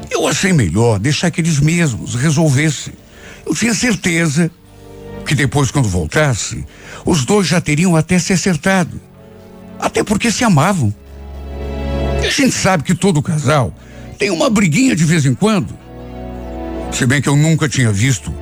[0.10, 2.93] eu achei melhor deixar que eles mesmos resolvessem.
[3.45, 4.51] Eu tinha certeza
[5.25, 6.65] que depois, quando voltasse,
[7.06, 8.99] os dois já teriam até se acertado.
[9.80, 10.93] Até porque se amavam.
[12.21, 13.73] E a gente sabe que todo casal
[14.17, 15.77] tem uma briguinha de vez em quando.
[16.91, 18.34] Se bem que eu nunca tinha visto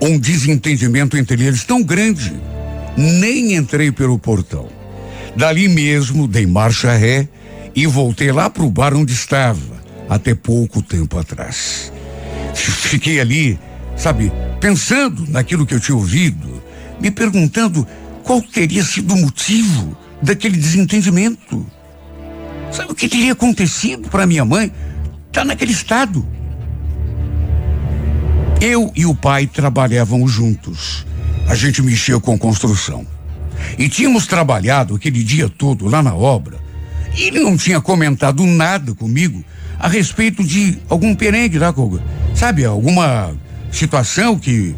[0.00, 2.32] um desentendimento entre eles tão grande.
[2.96, 4.68] Nem entrei pelo portão.
[5.36, 7.28] Dali mesmo dei marcha ré
[7.74, 11.92] e voltei lá para o bar onde estava, até pouco tempo atrás.
[12.54, 13.58] Fiquei ali,
[13.96, 16.62] sabe, pensando naquilo que eu tinha ouvido,
[17.00, 17.86] me perguntando
[18.22, 21.66] qual teria sido o motivo daquele desentendimento.
[22.70, 24.72] Sabe o que teria acontecido para minha mãe?
[25.32, 26.26] Tá naquele estado.
[28.60, 31.04] Eu e o pai trabalhavam juntos.
[31.46, 33.06] A gente mexia com construção.
[33.78, 36.58] E tínhamos trabalhado aquele dia todo lá na obra.
[37.16, 39.44] E ele não tinha comentado nada comigo
[39.78, 41.74] a respeito de algum perengue lá,
[42.34, 43.34] sabe, alguma
[43.70, 44.74] situação que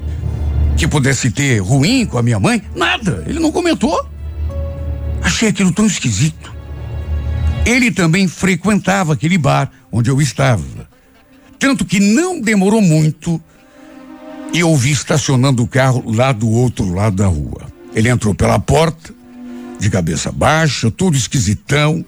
[0.77, 2.63] que pudesse ter ruim com a minha mãe.
[2.75, 4.09] Nada, ele não comentou.
[5.23, 6.53] Achei aquilo tão esquisito.
[7.65, 10.89] Ele também frequentava aquele bar onde eu estava.
[11.59, 13.41] Tanto que não demorou muito
[14.55, 17.67] e eu vi estacionando o carro lá do outro lado da rua.
[17.93, 19.13] Ele entrou pela porta,
[19.81, 22.05] de cabeça baixa, todo esquisitão.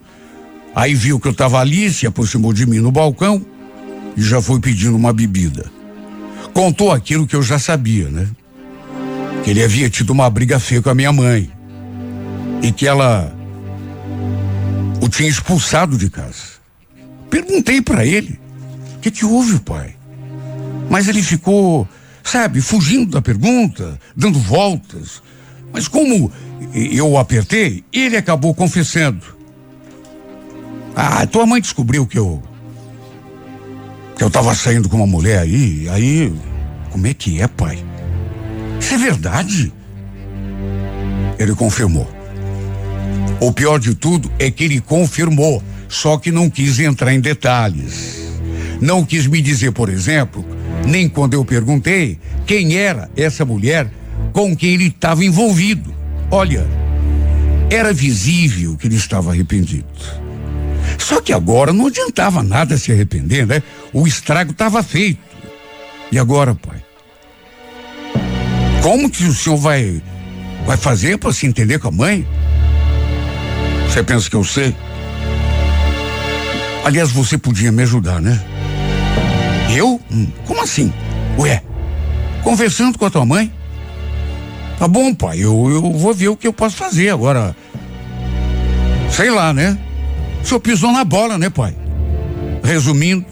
[0.72, 3.44] Aí viu que eu estava ali, se aproximou de mim no balcão
[4.16, 5.66] e já foi pedindo uma bebida.
[6.54, 8.28] Contou aquilo que eu já sabia, né?
[9.42, 11.50] Que ele havia tido uma briga feia com a minha mãe
[12.62, 13.35] e que ela
[15.02, 16.56] o tinha expulsado de casa.
[17.28, 18.38] Perguntei para ele:
[18.96, 19.96] o que, que houve, pai?
[20.88, 21.87] Mas ele ficou,
[22.26, 25.22] sabe, fugindo da pergunta, dando voltas.
[25.72, 26.30] Mas como
[26.74, 29.24] eu o apertei, ele acabou confessando.
[30.94, 32.42] Ah, tua mãe descobriu que eu.
[34.16, 35.88] que eu tava saindo com uma mulher aí.
[35.88, 36.34] Aí.
[36.90, 37.78] Como é que é, pai?
[38.80, 39.72] Isso é verdade?
[41.38, 42.10] Ele confirmou.
[43.38, 48.32] O pior de tudo é que ele confirmou, só que não quis entrar em detalhes.
[48.80, 50.55] Não quis me dizer, por exemplo,
[50.87, 53.90] nem quando eu perguntei quem era essa mulher
[54.33, 55.95] com quem ele estava envolvido.
[56.30, 56.66] Olha,
[57.70, 59.87] era visível que ele estava arrependido.
[60.99, 63.62] Só que agora não adiantava nada se arrepender, né?
[63.93, 65.20] O estrago estava feito.
[66.11, 66.82] E agora, pai?
[68.82, 70.01] Como que o senhor vai
[70.64, 72.26] vai fazer para se entender com a mãe?
[73.89, 74.74] Você pensa que eu sei?
[76.84, 78.41] Aliás, você podia me ajudar, né?
[79.77, 80.01] Eu?
[80.11, 80.91] Hum, como assim?
[81.39, 81.62] Ué,
[82.43, 83.53] conversando com a tua mãe?
[84.79, 87.55] Tá bom, pai, eu, eu vou ver o que eu posso fazer agora.
[89.11, 89.79] Sei lá, né?
[90.43, 91.77] O senhor pisou na bola, né, pai?
[92.64, 93.27] Resumindo,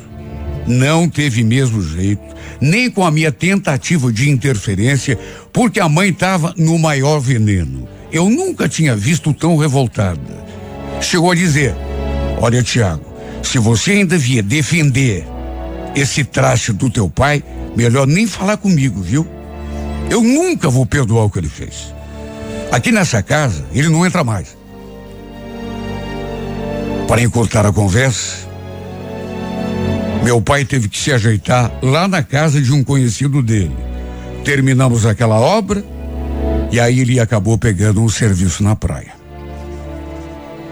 [0.66, 2.22] Não teve mesmo jeito,
[2.60, 5.18] nem com a minha tentativa de interferência,
[5.50, 7.88] porque a mãe estava no maior veneno.
[8.12, 10.44] Eu nunca tinha visto tão revoltada.
[11.00, 11.74] Chegou a dizer:
[12.38, 13.04] Olha, Tiago,
[13.42, 15.33] se você ainda vier defender
[15.94, 17.42] esse traste do teu pai,
[17.76, 19.26] melhor nem falar comigo, viu?
[20.10, 21.94] Eu nunca vou perdoar o que ele fez.
[22.72, 24.56] Aqui nessa casa, ele não entra mais.
[27.06, 28.48] Para encurtar a conversa,
[30.24, 33.76] meu pai teve que se ajeitar lá na casa de um conhecido dele.
[34.44, 35.84] Terminamos aquela obra
[36.72, 39.12] e aí ele acabou pegando um serviço na praia.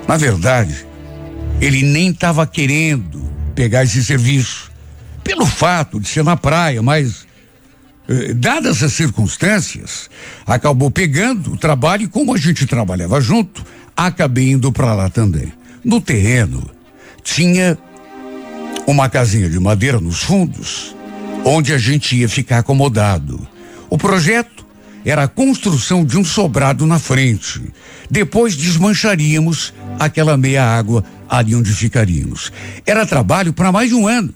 [0.09, 0.87] Na verdade,
[1.61, 3.23] ele nem estava querendo
[3.55, 4.72] pegar esse serviço,
[5.23, 7.27] pelo fato de ser na praia, mas,
[8.09, 10.11] eh, dadas as circunstâncias,
[10.47, 13.65] acabou pegando o trabalho e, como a gente trabalhava junto,
[13.97, 15.53] acabei indo para lá também.
[15.85, 16.69] No terreno,
[17.23, 17.79] tinha
[18.87, 20.95] uma casinha de madeira nos fundos,
[21.45, 23.47] onde a gente ia ficar acomodado.
[23.89, 24.65] O projeto
[25.05, 27.61] era a construção de um sobrado na frente.
[28.11, 32.53] Depois desmancharíamos aquela meia água ali onde ficaríamos.
[32.87, 34.33] Era trabalho para mais de um ano,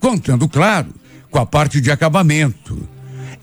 [0.00, 0.88] contando, claro,
[1.30, 2.88] com a parte de acabamento.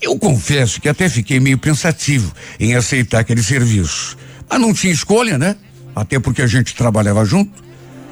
[0.01, 4.17] Eu confesso que até fiquei meio pensativo em aceitar aquele serviço.
[4.49, 5.55] Mas não tinha escolha, né?
[5.95, 7.63] Até porque a gente trabalhava junto.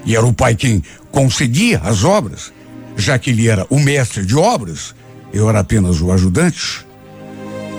[0.05, 2.53] E era o pai quem conseguia as obras,
[2.95, 4.95] já que ele era o mestre de obras,
[5.33, 6.85] eu era apenas o ajudante.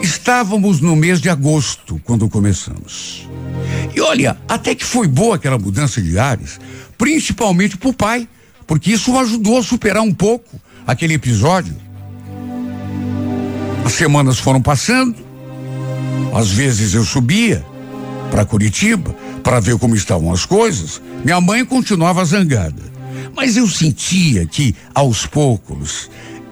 [0.03, 3.29] Estávamos no mês de agosto quando começamos.
[3.95, 6.61] E olha, até que foi boa aquela mudança de ares,
[6.99, 8.29] principalmente para o pai,
[8.67, 11.77] porque isso ajudou a superar um pouco aquele episódio.
[13.85, 15.14] As semanas foram passando,
[16.35, 17.64] às vezes eu subia
[18.31, 21.01] para Curitiba para ver como estavam as coisas.
[21.25, 22.83] Minha mãe continuava zangada,
[23.35, 26.11] mas eu sentia que aos poucos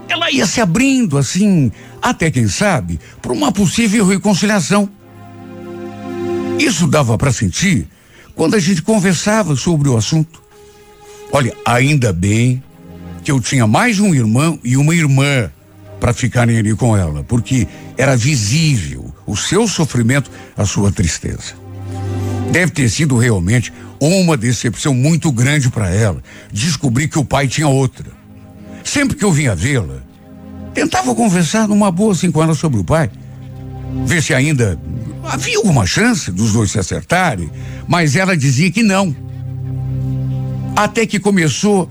[0.09, 4.89] ela ia se abrindo assim, até quem sabe, para uma possível reconciliação.
[6.59, 7.89] Isso dava para sentir
[8.35, 10.44] quando a gente conversava sobre o assunto.
[11.35, 12.63] Olha, ainda bem
[13.25, 15.51] que eu tinha mais um irmão e uma irmã
[15.99, 17.67] para ficarem ali com ela, porque
[17.99, 21.55] era visível o seu sofrimento, a sua tristeza.
[22.53, 26.23] Deve ter sido realmente uma decepção muito grande para ela
[26.53, 28.13] descobrir que o pai tinha outra.
[28.85, 30.05] Sempre que eu vinha vê-la,
[30.73, 33.11] tentava conversar numa boa assim com ela sobre o pai,
[34.07, 34.79] ver se ainda
[35.25, 37.51] havia alguma chance dos dois se acertarem,
[37.89, 39.25] mas ela dizia que não.
[40.77, 41.89] Até que começou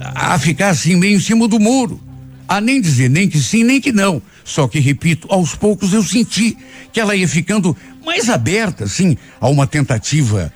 [0.00, 2.00] a ficar assim meio em cima do muro,
[2.46, 4.20] a nem dizer nem que sim, nem que não.
[4.44, 6.56] Só que, repito, aos poucos eu senti
[6.92, 10.52] que ela ia ficando mais aberta, assim, a uma tentativa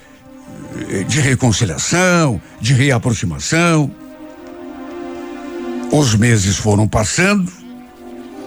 [0.91, 3.91] eh, de reconciliação, de reaproximação.
[5.93, 7.51] Os meses foram passando,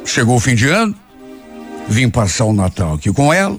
[0.05, 0.93] chegou o fim de ano,
[1.87, 3.57] vim passar o Natal aqui com ela.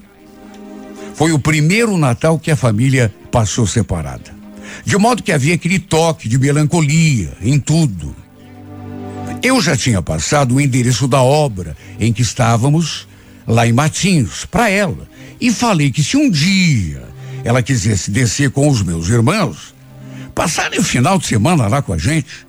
[1.14, 4.39] Foi o primeiro Natal que a família passou separada.
[4.84, 8.14] De modo que havia aquele toque de melancolia em tudo.
[9.42, 13.08] Eu já tinha passado o endereço da obra em que estávamos
[13.46, 15.08] lá em Matinhos para ela
[15.40, 17.02] e falei que se um dia
[17.42, 19.74] ela quisesse descer com os meus irmãos,
[20.34, 22.46] passarem o final de semana lá com a gente,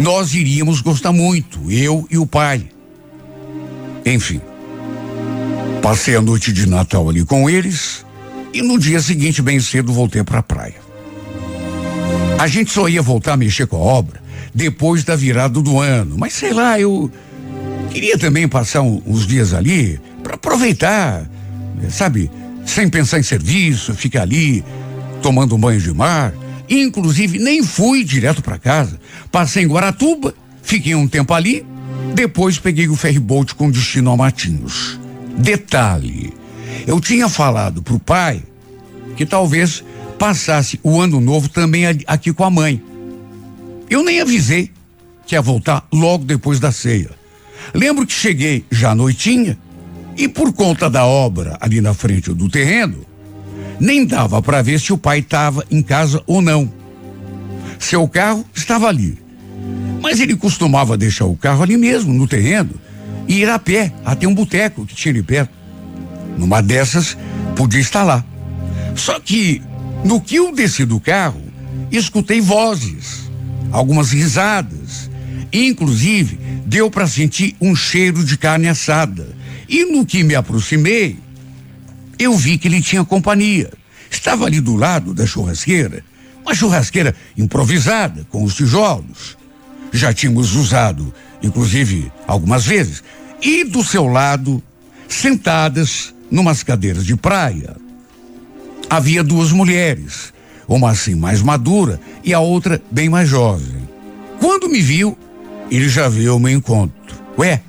[0.00, 2.68] nós iríamos gostar muito, eu e o pai.
[4.04, 4.40] Enfim,
[5.80, 8.04] passei a noite de Natal ali com eles
[8.52, 10.87] e no dia seguinte, bem cedo, voltei para a praia.
[12.38, 14.20] A gente só ia voltar a mexer com a obra
[14.54, 17.10] depois da virada do ano, mas sei lá, eu
[17.90, 21.28] queria também passar um, uns dias ali para aproveitar,
[21.90, 22.30] sabe,
[22.64, 24.64] sem pensar em serviço, ficar ali
[25.20, 26.32] tomando um banho de mar.
[26.70, 29.00] Inclusive, nem fui direto para casa.
[29.32, 30.32] Passei em Guaratuba,
[30.62, 31.66] fiquei um tempo ali,
[32.14, 34.98] depois peguei o ferryboat com destino a Matinhos.
[35.36, 36.32] Detalhe,
[36.86, 38.42] eu tinha falado pro pai
[39.16, 39.82] que talvez
[40.18, 42.82] passasse o ano novo também aqui com a mãe.
[43.88, 44.70] Eu nem avisei
[45.26, 47.10] que ia voltar logo depois da ceia.
[47.74, 49.58] Lembro que cheguei já à noitinha
[50.16, 53.06] e por conta da obra ali na frente do terreno,
[53.78, 56.72] nem dava para ver se o pai estava em casa ou não.
[57.78, 59.18] Seu carro estava ali.
[60.02, 62.70] Mas ele costumava deixar o carro ali mesmo, no terreno,
[63.28, 65.52] e ir a pé até um boteco que tinha ali perto.
[66.36, 67.16] Numa dessas,
[67.54, 68.24] podia estar lá.
[68.96, 69.62] Só que,
[70.04, 71.42] no que eu desci do carro,
[71.90, 73.30] escutei vozes,
[73.70, 75.10] algumas risadas.
[75.52, 79.36] Inclusive, deu para sentir um cheiro de carne assada.
[79.68, 81.18] E no que me aproximei,
[82.18, 83.70] eu vi que ele tinha companhia.
[84.10, 86.02] Estava ali do lado da churrasqueira,
[86.42, 89.36] uma churrasqueira improvisada, com os tijolos.
[89.92, 93.02] já tínhamos usado, inclusive algumas vezes,
[93.40, 94.62] e do seu lado,
[95.08, 97.76] sentadas numas cadeiras de praia,
[98.88, 100.32] havia duas mulheres,
[100.66, 103.88] uma assim mais madura e a outra bem mais jovem.
[104.40, 105.16] Quando me viu,
[105.70, 107.16] ele já veio ao meu encontro.
[107.38, 107.62] Ué,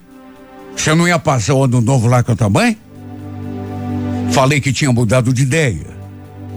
[0.75, 2.77] você não ia passar o ano novo lá com a tua mãe?
[4.31, 5.87] Falei que tinha mudado de ideia.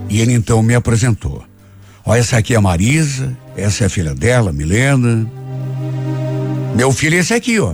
[0.09, 1.43] E ele então me apresentou.
[2.05, 5.29] Ó, essa aqui é a Marisa, essa é a filha dela, Milena.
[6.75, 7.73] Meu filho é esse aqui, ó.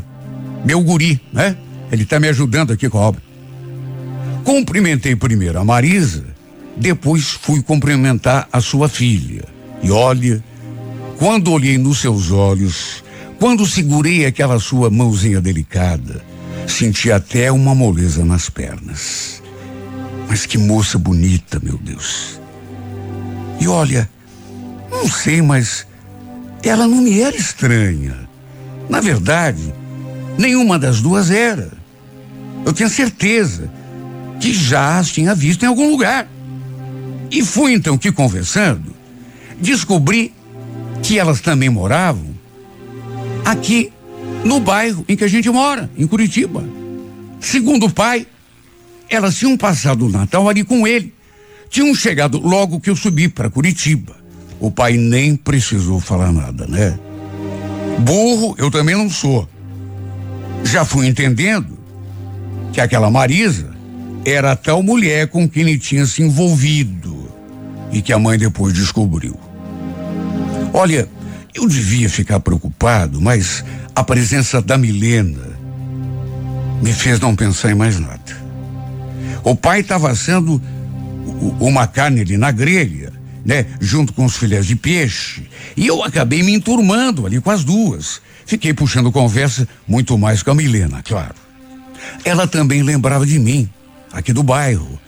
[0.65, 1.55] Meu guri, né?
[1.91, 3.21] Ele tá me ajudando aqui com a obra.
[4.43, 6.25] Cumprimentei primeiro a Marisa,
[6.79, 9.43] depois fui cumprimentar a sua filha.
[9.83, 10.43] E olha,
[11.17, 13.03] quando olhei nos seus olhos,
[13.37, 16.23] quando segurei aquela sua mãozinha delicada,
[16.65, 19.43] senti até uma moleza nas pernas.
[20.29, 22.39] Mas que moça bonita, meu Deus.
[23.59, 24.09] E olha,
[24.89, 25.85] não sei, mas
[26.63, 28.15] ela não me era estranha.
[28.89, 29.73] Na verdade,
[30.37, 31.69] nenhuma das duas era.
[32.65, 33.69] Eu tinha certeza
[34.39, 36.27] que já as tinha visto em algum lugar.
[37.31, 38.93] E fui então que conversando,
[39.59, 40.33] descobri
[41.03, 42.35] que elas também moravam
[43.45, 43.91] aqui
[44.43, 46.63] no bairro em que a gente mora, em Curitiba.
[47.39, 48.25] Segundo o pai,
[49.09, 51.13] elas tinham passado o Natal ali com ele.
[51.69, 54.15] Tinham chegado logo que eu subi para Curitiba.
[54.59, 56.99] O pai nem precisou falar nada, né?
[57.99, 59.47] Burro eu também não sou.
[60.63, 61.77] Já fui entendendo
[62.73, 63.69] que aquela Marisa
[64.25, 67.18] era a tal mulher com quem ele tinha se envolvido
[67.91, 69.39] e que a mãe depois descobriu.
[70.73, 71.07] Olha,
[71.53, 73.63] eu devia ficar preocupado, mas
[73.95, 75.57] a presença da Milena
[76.81, 78.19] me fez não pensar em mais nada.
[79.43, 80.61] O pai estava assando
[81.59, 83.19] uma carne ali na grelha
[83.49, 83.65] né?
[83.79, 85.49] Junto com os filés de peixe.
[85.75, 88.21] E eu acabei me enturmando ali com as duas.
[88.45, 91.35] Fiquei puxando conversa muito mais com a Milena, claro.
[92.23, 93.69] Ela também lembrava de mim,
[94.11, 94.99] aqui do bairro.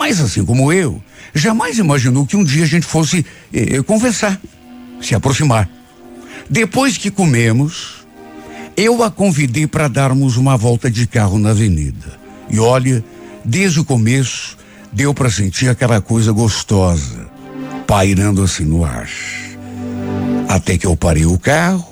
[0.00, 0.98] Mas assim como eu,
[1.34, 4.40] jamais imaginou que um dia a gente fosse eh, eh conversar,
[4.98, 5.68] se aproximar.
[6.48, 8.06] Depois que comemos,
[8.74, 12.18] eu a convidei para darmos uma volta de carro na avenida.
[12.48, 13.04] E olha,
[13.44, 14.56] desde o começo,
[14.90, 17.28] deu para sentir aquela coisa gostosa
[17.86, 19.10] pairando assim no ar.
[20.48, 21.86] Até que eu parei o carro,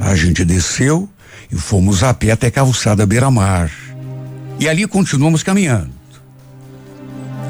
[0.00, 1.06] a gente desceu
[1.52, 3.70] e fomos a pé até a calçada beira-mar.
[4.58, 5.93] E ali continuamos caminhando.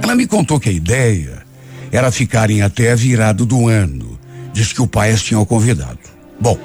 [0.04, 1.42] Ela me contou que a ideia
[1.90, 4.18] era ficarem até a virada do ano.
[4.52, 5.98] Diz que o pai as tinha convidado.
[6.38, 6.58] Bom,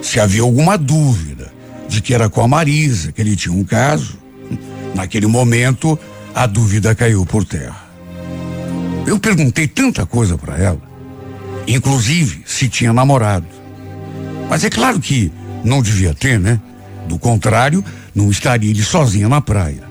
[0.00, 1.52] se havia alguma dúvida
[1.88, 4.16] de que era com a Marisa que ele tinha um caso,
[4.94, 5.98] naquele momento
[6.32, 7.84] a dúvida caiu por terra.
[9.08, 10.80] Eu perguntei tanta coisa para ela,
[11.66, 13.48] inclusive se tinha namorado.
[14.48, 15.32] Mas é claro que
[15.64, 16.60] não devia ter, né?
[17.08, 19.89] Do contrário, não estaria ele sozinha na praia.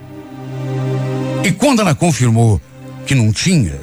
[1.44, 2.60] E quando ela confirmou
[3.06, 3.78] que não tinha,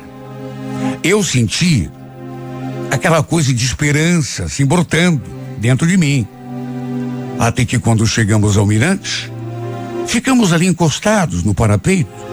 [1.03, 1.89] eu senti
[2.91, 5.21] aquela coisa de esperança se brotando
[5.57, 6.27] dentro de mim.
[7.39, 9.31] Até que quando chegamos ao mirante,
[10.07, 12.27] ficamos ali encostados no parapeito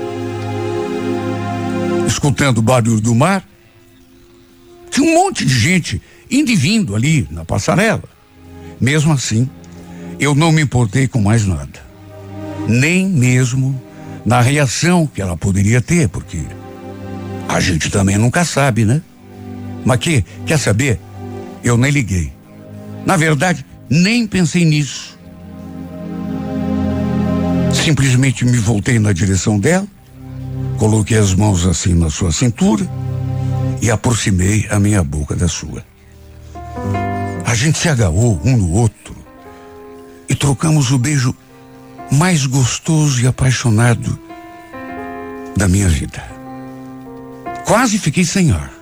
[2.06, 3.46] escutando o barulho do mar.
[4.90, 6.00] Tinha um monte de gente
[6.30, 8.04] indo e vindo ali na passarela.
[8.80, 9.48] Mesmo assim,
[10.18, 11.84] eu não me importei com mais nada.
[12.66, 13.80] Nem mesmo
[14.24, 16.42] na reação que ela poderia ter, porque
[17.48, 19.02] a gente também nunca sabe, né?
[19.84, 20.98] Mas que, quer saber?
[21.62, 22.32] Eu nem liguei.
[23.04, 25.18] Na verdade, nem pensei nisso.
[27.72, 29.86] Simplesmente me voltei na direção dela
[30.78, 32.88] Coloquei as mãos assim na sua cintura
[33.80, 35.84] e aproximei a minha boca da sua.
[37.44, 39.14] A gente se agarrou um no outro
[40.28, 41.34] e trocamos o beijo
[42.10, 44.18] mais gostoso e apaixonado
[45.56, 46.22] da minha vida.
[47.64, 48.72] Quase fiquei sem ar.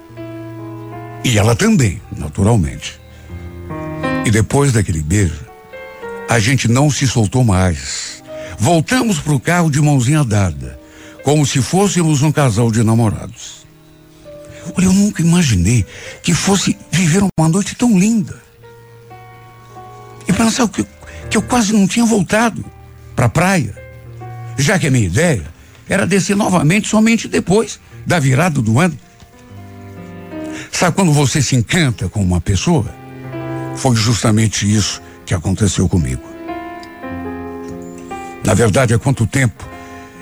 [1.25, 3.01] E ela também, naturalmente.
[4.25, 5.45] E depois daquele beijo,
[6.29, 8.23] a gente não se soltou mais.
[8.59, 10.81] Voltamos para o carro de mãozinha dada
[11.23, 13.65] como se fôssemos um casal de namorados.
[14.77, 15.85] Olha, eu nunca imaginei
[16.23, 18.41] que fosse viver uma noite tão linda.
[20.27, 20.85] E pensar que,
[21.31, 22.65] que eu quase não tinha voltado
[23.15, 23.75] para a praia,
[24.57, 25.45] já que a minha ideia
[25.89, 28.99] era descer novamente somente depois da virada do ano.
[30.71, 32.93] Sabe quando você se encanta com uma pessoa?
[33.77, 36.23] Foi justamente isso que aconteceu comigo.
[38.45, 39.69] Na verdade, há quanto tempo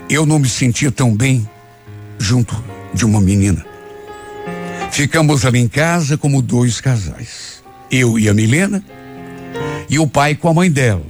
[0.09, 1.49] eu não me sentia tão bem
[2.18, 2.62] junto
[2.93, 3.64] de uma menina.
[4.91, 7.62] Ficamos ali em casa como dois casais.
[7.91, 8.84] Eu e a Milena,
[9.88, 11.09] e o pai com a mãe dela.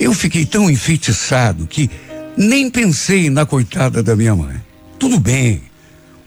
[0.00, 1.90] Eu fiquei tão enfeitiçado que
[2.36, 4.62] nem pensei na coitada da minha mãe.
[4.96, 5.62] Tudo bem,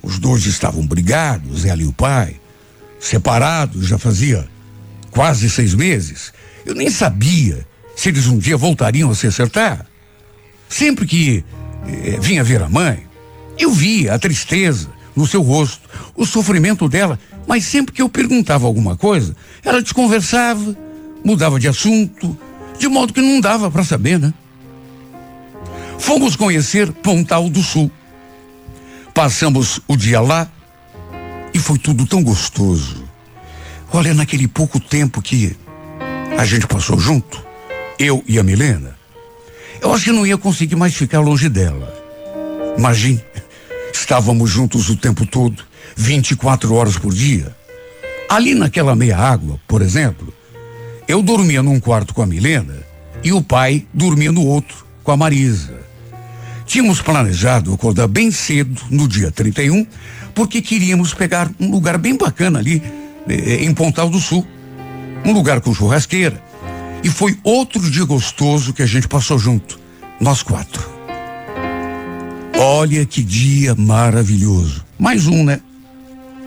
[0.03, 2.35] os dois estavam brigados, ela e o pai,
[2.99, 4.45] separados já fazia
[5.09, 6.33] quase seis meses.
[6.65, 7.65] Eu nem sabia
[7.95, 9.85] se eles um dia voltariam a se acertar.
[10.67, 11.45] Sempre que
[11.87, 13.05] eh, vinha ver a mãe,
[13.57, 17.17] eu via a tristeza no seu rosto, o sofrimento dela,
[17.47, 20.75] mas sempre que eu perguntava alguma coisa, ela desconversava,
[21.23, 22.37] mudava de assunto,
[22.81, 24.33] de modo que não dava para saber, né?
[25.99, 27.91] Fomos conhecer Pontal do Sul.
[29.13, 30.51] Passamos o dia lá
[31.53, 33.03] e foi tudo tão gostoso.
[33.93, 35.55] Olha, naquele pouco tempo que
[36.35, 37.45] a gente passou junto,
[37.99, 38.97] eu e a Milena,
[39.79, 41.93] eu acho que não ia conseguir mais ficar longe dela.
[42.79, 43.23] Imagine,
[43.93, 45.63] estávamos juntos o tempo todo,
[45.95, 47.55] 24 horas por dia.
[48.27, 50.33] Ali naquela meia água, por exemplo,
[51.07, 52.77] eu dormia num quarto com a Milena
[53.23, 55.79] e o pai dormia no outro com a Marisa.
[56.65, 59.85] Tínhamos planejado acordar bem cedo no dia 31,
[60.33, 62.81] porque queríamos pegar um lugar bem bacana ali
[63.27, 64.47] eh, em Pontal do Sul.
[65.25, 66.41] Um lugar com churrasqueira.
[67.03, 69.79] E foi outro dia gostoso que a gente passou junto,
[70.19, 70.89] nós quatro.
[72.57, 74.85] Olha que dia maravilhoso.
[74.97, 75.59] Mais um, né?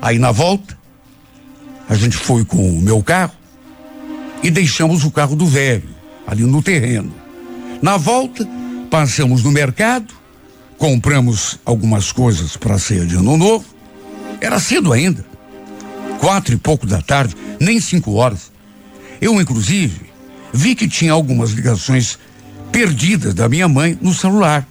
[0.01, 0.79] Aí na volta,
[1.89, 3.33] a gente foi com o meu carro
[4.45, 5.89] e deixamos o carro do velho
[6.27, 7.13] ali no terreno.
[7.81, 8.47] Na volta,
[8.91, 10.13] passamos no mercado,
[10.77, 13.65] compramos algumas coisas para a ceia de ano novo.
[14.43, 15.25] Era cedo ainda,
[16.21, 18.53] quatro e pouco da tarde, nem cinco horas.
[19.19, 20.03] Eu, inclusive,
[20.53, 22.19] vi que tinha algumas ligações
[22.71, 24.69] perdidas da minha mãe no celular.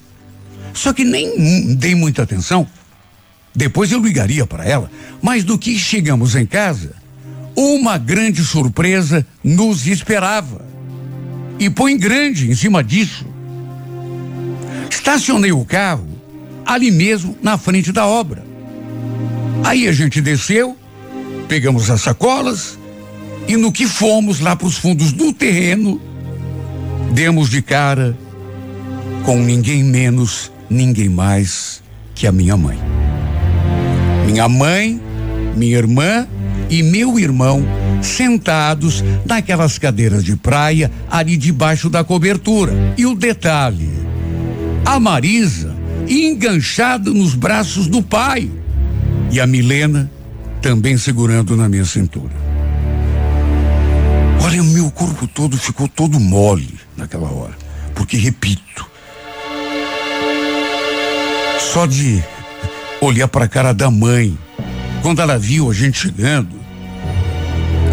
[0.72, 2.68] Só que nem dei muita atenção.
[3.56, 6.96] Depois eu ligaria para ela, mas do que chegamos em casa,
[7.56, 10.66] uma grande surpresa nos esperava.
[11.60, 13.26] E põe grande em cima disso.
[14.90, 16.08] Estacionei o carro
[16.66, 18.44] ali mesmo na frente da obra.
[19.64, 20.78] Aí a gente desceu,
[21.48, 22.78] pegamos as sacolas
[23.48, 26.02] e no que fomos lá para os fundos do terreno,
[27.12, 28.18] demos de cara
[29.24, 31.82] com ninguém menos, ninguém mais
[32.16, 32.78] que a minha mãe.
[34.26, 35.00] Minha mãe,
[35.56, 36.28] minha irmã
[36.74, 37.64] e meu irmão
[38.02, 42.74] sentados naquelas cadeiras de praia ali debaixo da cobertura.
[42.98, 43.92] E o detalhe:
[44.84, 45.76] a Marisa
[46.10, 48.50] enganchada nos braços do pai
[49.32, 50.12] e a Milena
[50.64, 52.34] também segurando na minha cintura.
[54.44, 57.54] Olha, o meu corpo todo ficou todo mole naquela hora,
[57.94, 58.86] porque repito,
[61.72, 62.22] só de
[63.00, 64.38] olhar para a cara da mãe
[65.04, 66.63] quando ela viu a gente chegando,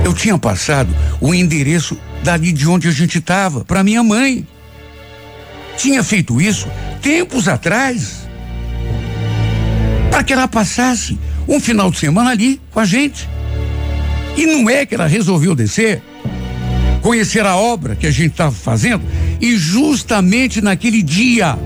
[0.05, 4.47] eu tinha passado o endereço dali de onde a gente estava para minha mãe.
[5.77, 6.69] Tinha feito isso
[7.01, 8.29] tempos atrás.
[10.11, 13.29] Para que ela passasse um final de semana ali com a gente.
[14.37, 16.03] E não é que ela resolveu descer,
[17.03, 19.03] conhecer a obra que a gente estava fazendo,
[19.41, 21.59] e justamente naquele dia.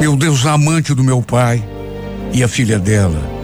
[0.00, 1.62] Meu Deus, amante do meu pai
[2.32, 3.37] e a filha dela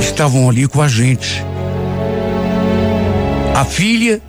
[0.00, 1.44] estavam ali com a gente.
[3.54, 4.20] A filha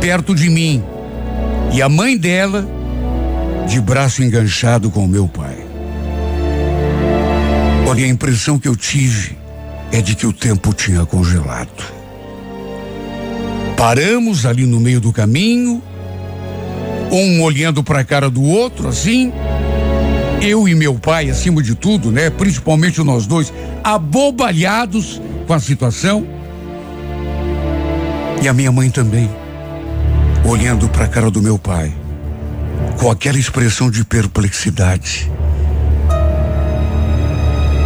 [0.00, 0.82] perto de mim
[1.72, 2.68] e a mãe dela
[3.66, 5.56] de braço enganchado com o meu pai.
[7.88, 9.36] Olha, a impressão que eu tive
[9.90, 11.82] é de que o tempo tinha congelado.
[13.76, 15.82] Paramos ali no meio do caminho,
[17.10, 19.32] um olhando para a cara do outro, assim,
[20.44, 22.28] eu e meu pai, acima de tudo, né?
[22.28, 26.26] Principalmente nós dois, abobalhados com a situação.
[28.42, 29.30] E a minha mãe também,
[30.44, 31.94] olhando para a cara do meu pai,
[32.98, 35.30] com aquela expressão de perplexidade.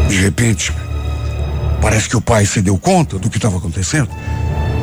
[0.09, 0.73] De repente,
[1.81, 4.09] parece que o pai se deu conta do que estava acontecendo,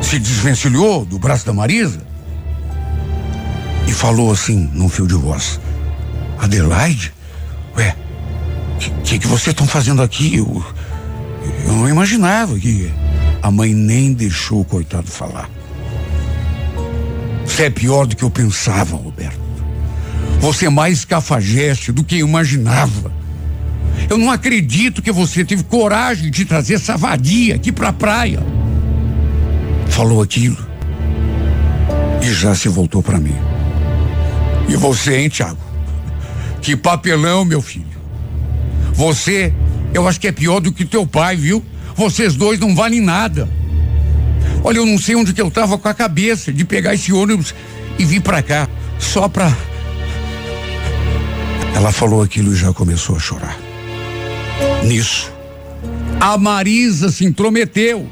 [0.00, 2.00] se desvencilhou do braço da Marisa
[3.86, 5.60] e falou assim, num fio de voz:
[6.38, 7.15] Adelaide?
[7.76, 7.94] Ué,
[8.74, 10.36] o que, que, que vocês estão fazendo aqui?
[10.36, 10.64] Eu,
[11.66, 12.90] eu não imaginava que
[13.42, 15.50] a mãe nem deixou o coitado falar.
[17.44, 19.40] Você é pior do que eu pensava, Roberto.
[20.40, 23.12] Você é mais cafajeste do que eu imaginava.
[24.08, 28.40] Eu não acredito que você teve coragem de trazer essa vadia aqui pra praia.
[29.88, 30.58] Falou aquilo
[32.22, 33.36] e já se voltou para mim.
[34.68, 35.65] E você, hein, Tiago?
[36.66, 37.86] Que papelão, meu filho.
[38.92, 39.54] Você,
[39.94, 41.64] eu acho que é pior do que teu pai, viu?
[41.94, 43.48] Vocês dois não valem nada.
[44.64, 47.54] Olha, eu não sei onde que eu tava com a cabeça de pegar esse ônibus
[47.96, 49.56] e vir para cá, só pra.
[51.72, 53.56] Ela falou aquilo e já começou a chorar.
[54.82, 55.32] Nisso,
[56.18, 58.08] a Marisa se intrometeu.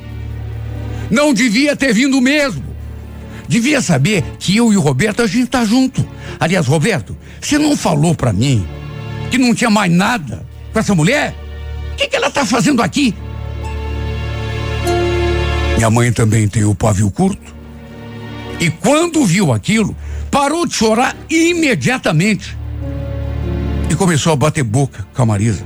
[1.10, 2.62] Não devia ter vindo mesmo.
[3.48, 6.06] Devia saber que eu e o Roberto a gente tá junto.
[6.38, 7.16] Aliás, Roberto,
[7.48, 8.66] você não falou para mim
[9.30, 11.34] que não tinha mais nada com essa mulher?
[11.92, 13.14] O que, que ela tá fazendo aqui?
[15.76, 17.54] Minha mãe também tem o pavio curto.
[18.58, 19.94] E quando viu aquilo,
[20.30, 22.56] parou de chorar imediatamente.
[23.90, 25.64] E começou a bater boca com a Marisa.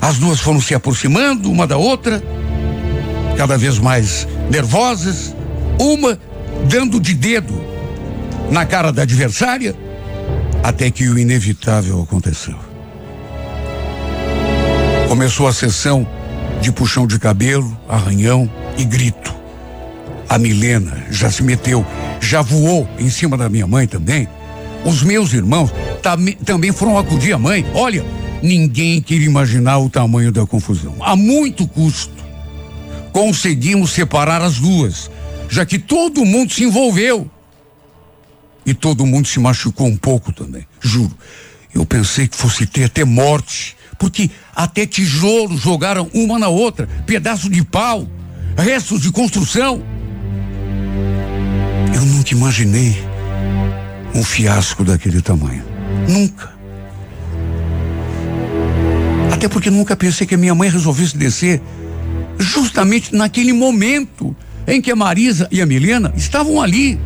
[0.00, 2.22] As duas foram se aproximando uma da outra,
[3.36, 5.34] cada vez mais nervosas,
[5.78, 6.18] uma
[6.68, 7.62] dando de dedo
[8.50, 9.74] na cara da adversária,
[10.62, 12.56] até que o inevitável aconteceu.
[15.08, 16.06] Começou a sessão
[16.60, 19.34] de puxão de cabelo, arranhão e grito.
[20.28, 21.84] A Milena já se meteu,
[22.20, 24.26] já voou em cima da minha mãe também.
[24.84, 25.70] Os meus irmãos
[26.02, 27.66] tam, também foram acudir a mãe.
[27.74, 28.04] Olha,
[28.42, 30.94] ninguém queria imaginar o tamanho da confusão.
[31.00, 32.14] A muito custo,
[33.12, 35.10] conseguimos separar as duas,
[35.48, 37.30] já que todo mundo se envolveu.
[38.64, 41.16] E todo mundo se machucou um pouco também, juro.
[41.74, 47.48] Eu pensei que fosse ter até morte, porque até tijolos jogaram uma na outra, pedaço
[47.48, 48.06] de pau,
[48.56, 49.82] restos de construção.
[51.94, 52.96] Eu nunca imaginei
[54.14, 55.64] um fiasco daquele tamanho.
[56.08, 56.52] Nunca.
[59.32, 61.60] Até porque nunca pensei que a minha mãe resolvesse descer
[62.38, 64.36] justamente naquele momento
[64.66, 66.98] em que a Marisa e a Milena estavam ali.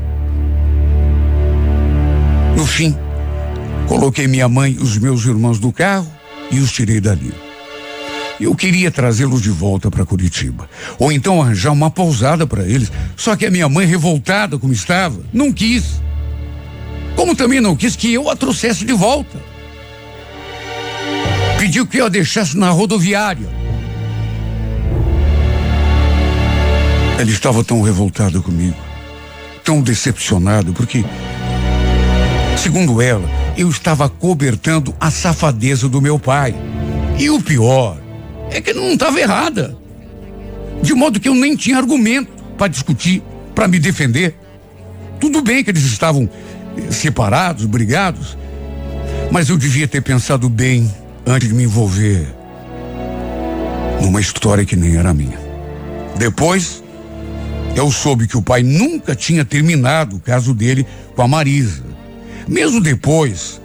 [2.56, 2.96] No fim,
[3.86, 6.10] coloquei minha mãe e os meus irmãos do carro
[6.50, 7.32] e os tirei dali.
[8.40, 12.90] Eu queria trazê-los de volta para Curitiba, ou então arranjar uma pousada para eles.
[13.16, 16.00] Só que a minha mãe, revoltada como estava, não quis.
[17.14, 19.38] Como também não quis que eu a trouxesse de volta.
[21.58, 23.48] Pediu que eu a deixasse na rodoviária.
[27.18, 28.76] Ela estava tão revoltada comigo,
[29.64, 31.02] tão decepcionado, porque,
[32.56, 36.54] segundo ela, eu estava cobertando a safadeza do meu pai.
[37.18, 37.98] E o pior
[38.50, 39.76] é que não estava errada.
[40.82, 43.22] De modo que eu nem tinha argumento para discutir,
[43.54, 44.34] para me defender.
[45.20, 46.28] Tudo bem que eles estavam
[46.76, 48.36] eh, separados, brigados,
[49.30, 50.92] mas eu devia ter pensado bem
[51.26, 52.26] antes de me envolver
[54.02, 55.38] numa história que nem era minha.
[56.18, 56.82] Depois,
[57.74, 61.85] eu soube que o pai nunca tinha terminado o caso dele com a Marisa.
[62.46, 63.60] Mesmo depois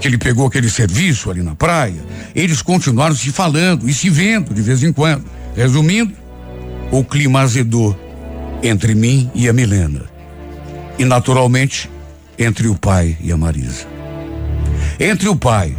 [0.00, 2.04] que ele pegou aquele serviço ali na praia,
[2.34, 5.24] eles continuaram se falando e se vendo de vez em quando.
[5.56, 6.12] Resumindo,
[6.90, 7.98] o clima azedou
[8.62, 10.04] entre mim e a Milena.
[10.98, 11.90] E naturalmente,
[12.38, 13.86] entre o pai e a Marisa.
[15.00, 15.76] Entre o pai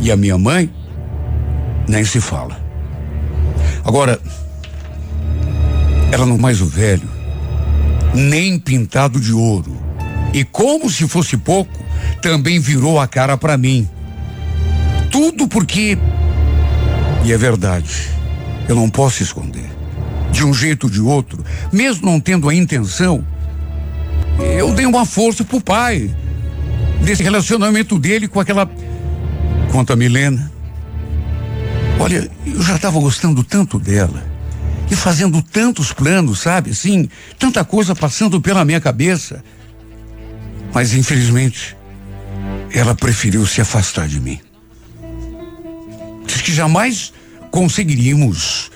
[0.00, 0.70] e a minha mãe,
[1.86, 2.58] nem se fala.
[3.84, 4.20] Agora,
[6.10, 7.08] ela não mais o velho,
[8.14, 9.77] nem pintado de ouro.
[10.32, 11.72] E como se fosse pouco,
[12.20, 13.88] também virou a cara para mim.
[15.10, 15.98] Tudo porque.
[17.24, 18.08] E é verdade,
[18.68, 19.68] eu não posso esconder.
[20.30, 23.24] De um jeito ou de outro, mesmo não tendo a intenção,
[24.38, 26.14] eu dei uma força pro pai.
[27.02, 28.70] Desse relacionamento dele com aquela.
[29.72, 30.50] Quanto a Milena.
[31.98, 34.24] Olha, eu já estava gostando tanto dela.
[34.90, 36.70] E fazendo tantos planos, sabe?
[36.70, 37.08] Assim,
[37.38, 39.42] tanta coisa passando pela minha cabeça.
[40.72, 41.76] Mas infelizmente,
[42.72, 44.40] ela preferiu se afastar de mim.
[46.26, 47.12] Diz que jamais
[47.50, 48.70] conseguiríamos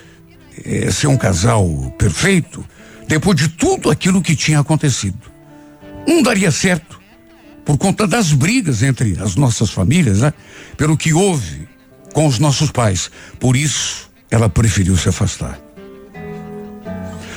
[0.65, 1.67] é, ser um casal
[1.99, 2.65] perfeito
[3.07, 5.19] depois de tudo aquilo que tinha acontecido.
[6.07, 7.01] Não daria certo
[7.65, 10.33] por conta das brigas entre as nossas famílias, né?
[10.77, 11.69] Pelo que houve
[12.13, 13.11] com os nossos pais.
[13.39, 15.61] Por isso, ela preferiu se afastar.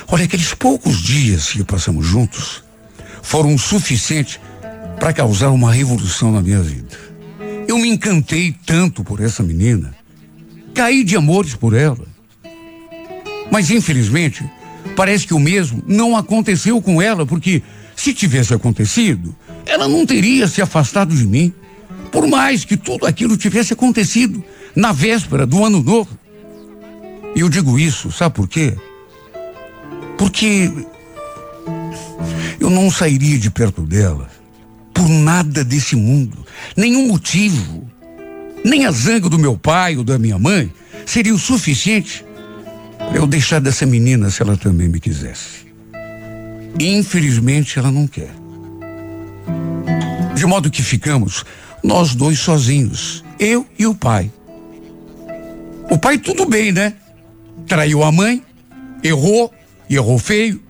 [0.08, 2.64] Olha, aqueles poucos dias que passamos juntos
[3.22, 4.40] foram suficientes
[4.98, 6.96] para causar uma revolução na minha vida.
[7.68, 9.94] Eu me encantei tanto por essa menina,
[10.74, 12.06] caí de amores por ela.
[13.50, 14.44] Mas infelizmente,
[14.94, 17.62] parece que o mesmo não aconteceu com ela, porque
[17.94, 19.34] se tivesse acontecido,
[19.64, 21.52] ela não teria se afastado de mim,
[22.10, 24.42] por mais que tudo aquilo tivesse acontecido
[24.74, 26.18] na véspera do ano novo.
[27.34, 28.74] E eu digo isso, sabe por quê?
[30.16, 30.70] Porque
[32.58, 34.35] eu não sairia de perto dela
[34.96, 36.44] por nada desse mundo.
[36.74, 37.88] Nenhum motivo,
[38.64, 40.72] nem a zanga do meu pai ou da minha mãe
[41.04, 42.24] seria o suficiente
[42.96, 45.66] para eu deixar dessa menina se ela também me quisesse.
[46.80, 48.34] Infelizmente, ela não quer.
[50.34, 51.44] De modo que ficamos
[51.84, 54.32] nós dois sozinhos, eu e o pai.
[55.90, 56.94] O pai, tudo bem, né?
[57.66, 58.42] Traiu a mãe,
[59.02, 59.52] errou,
[59.88, 60.60] e errou feio.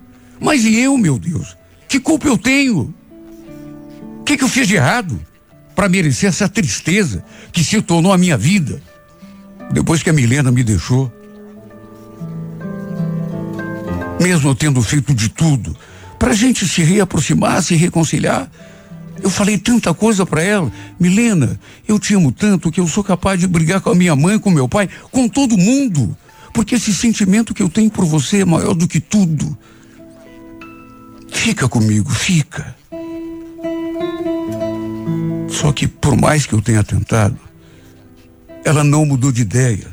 [0.40, 1.56] Mas e eu, meu Deus?
[1.88, 2.92] Que culpa eu tenho?
[4.26, 5.20] Que, que eu fiz de errado
[5.74, 8.82] para merecer essa tristeza que se tornou a minha vida
[9.70, 11.12] depois que a Milena me deixou?
[14.20, 15.76] Mesmo eu tendo feito de tudo
[16.18, 18.50] para a gente se reaproximar, se reconciliar,
[19.22, 20.72] eu falei tanta coisa para ela.
[20.98, 24.40] Milena, eu te amo tanto que eu sou capaz de brigar com a minha mãe,
[24.40, 26.16] com meu pai, com todo mundo.
[26.52, 29.56] Porque esse sentimento que eu tenho por você é maior do que tudo.
[31.30, 32.74] Fica comigo, fica.
[35.56, 37.38] Só que por mais que eu tenha tentado,
[38.62, 39.86] ela não mudou de ideia.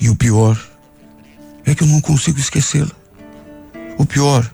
[0.00, 0.60] E o pior
[1.64, 2.90] é que eu não consigo esquecê-la.
[3.96, 4.50] O pior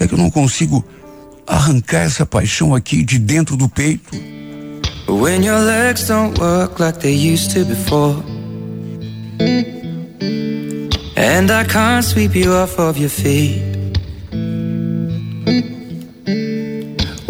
[0.00, 0.84] é que eu não consigo
[1.46, 4.10] arrancar essa paixão aqui de dentro do peito.
[5.06, 8.24] When your legs don't work like they used to before.
[11.16, 13.75] And I can't sweep you off of your feet.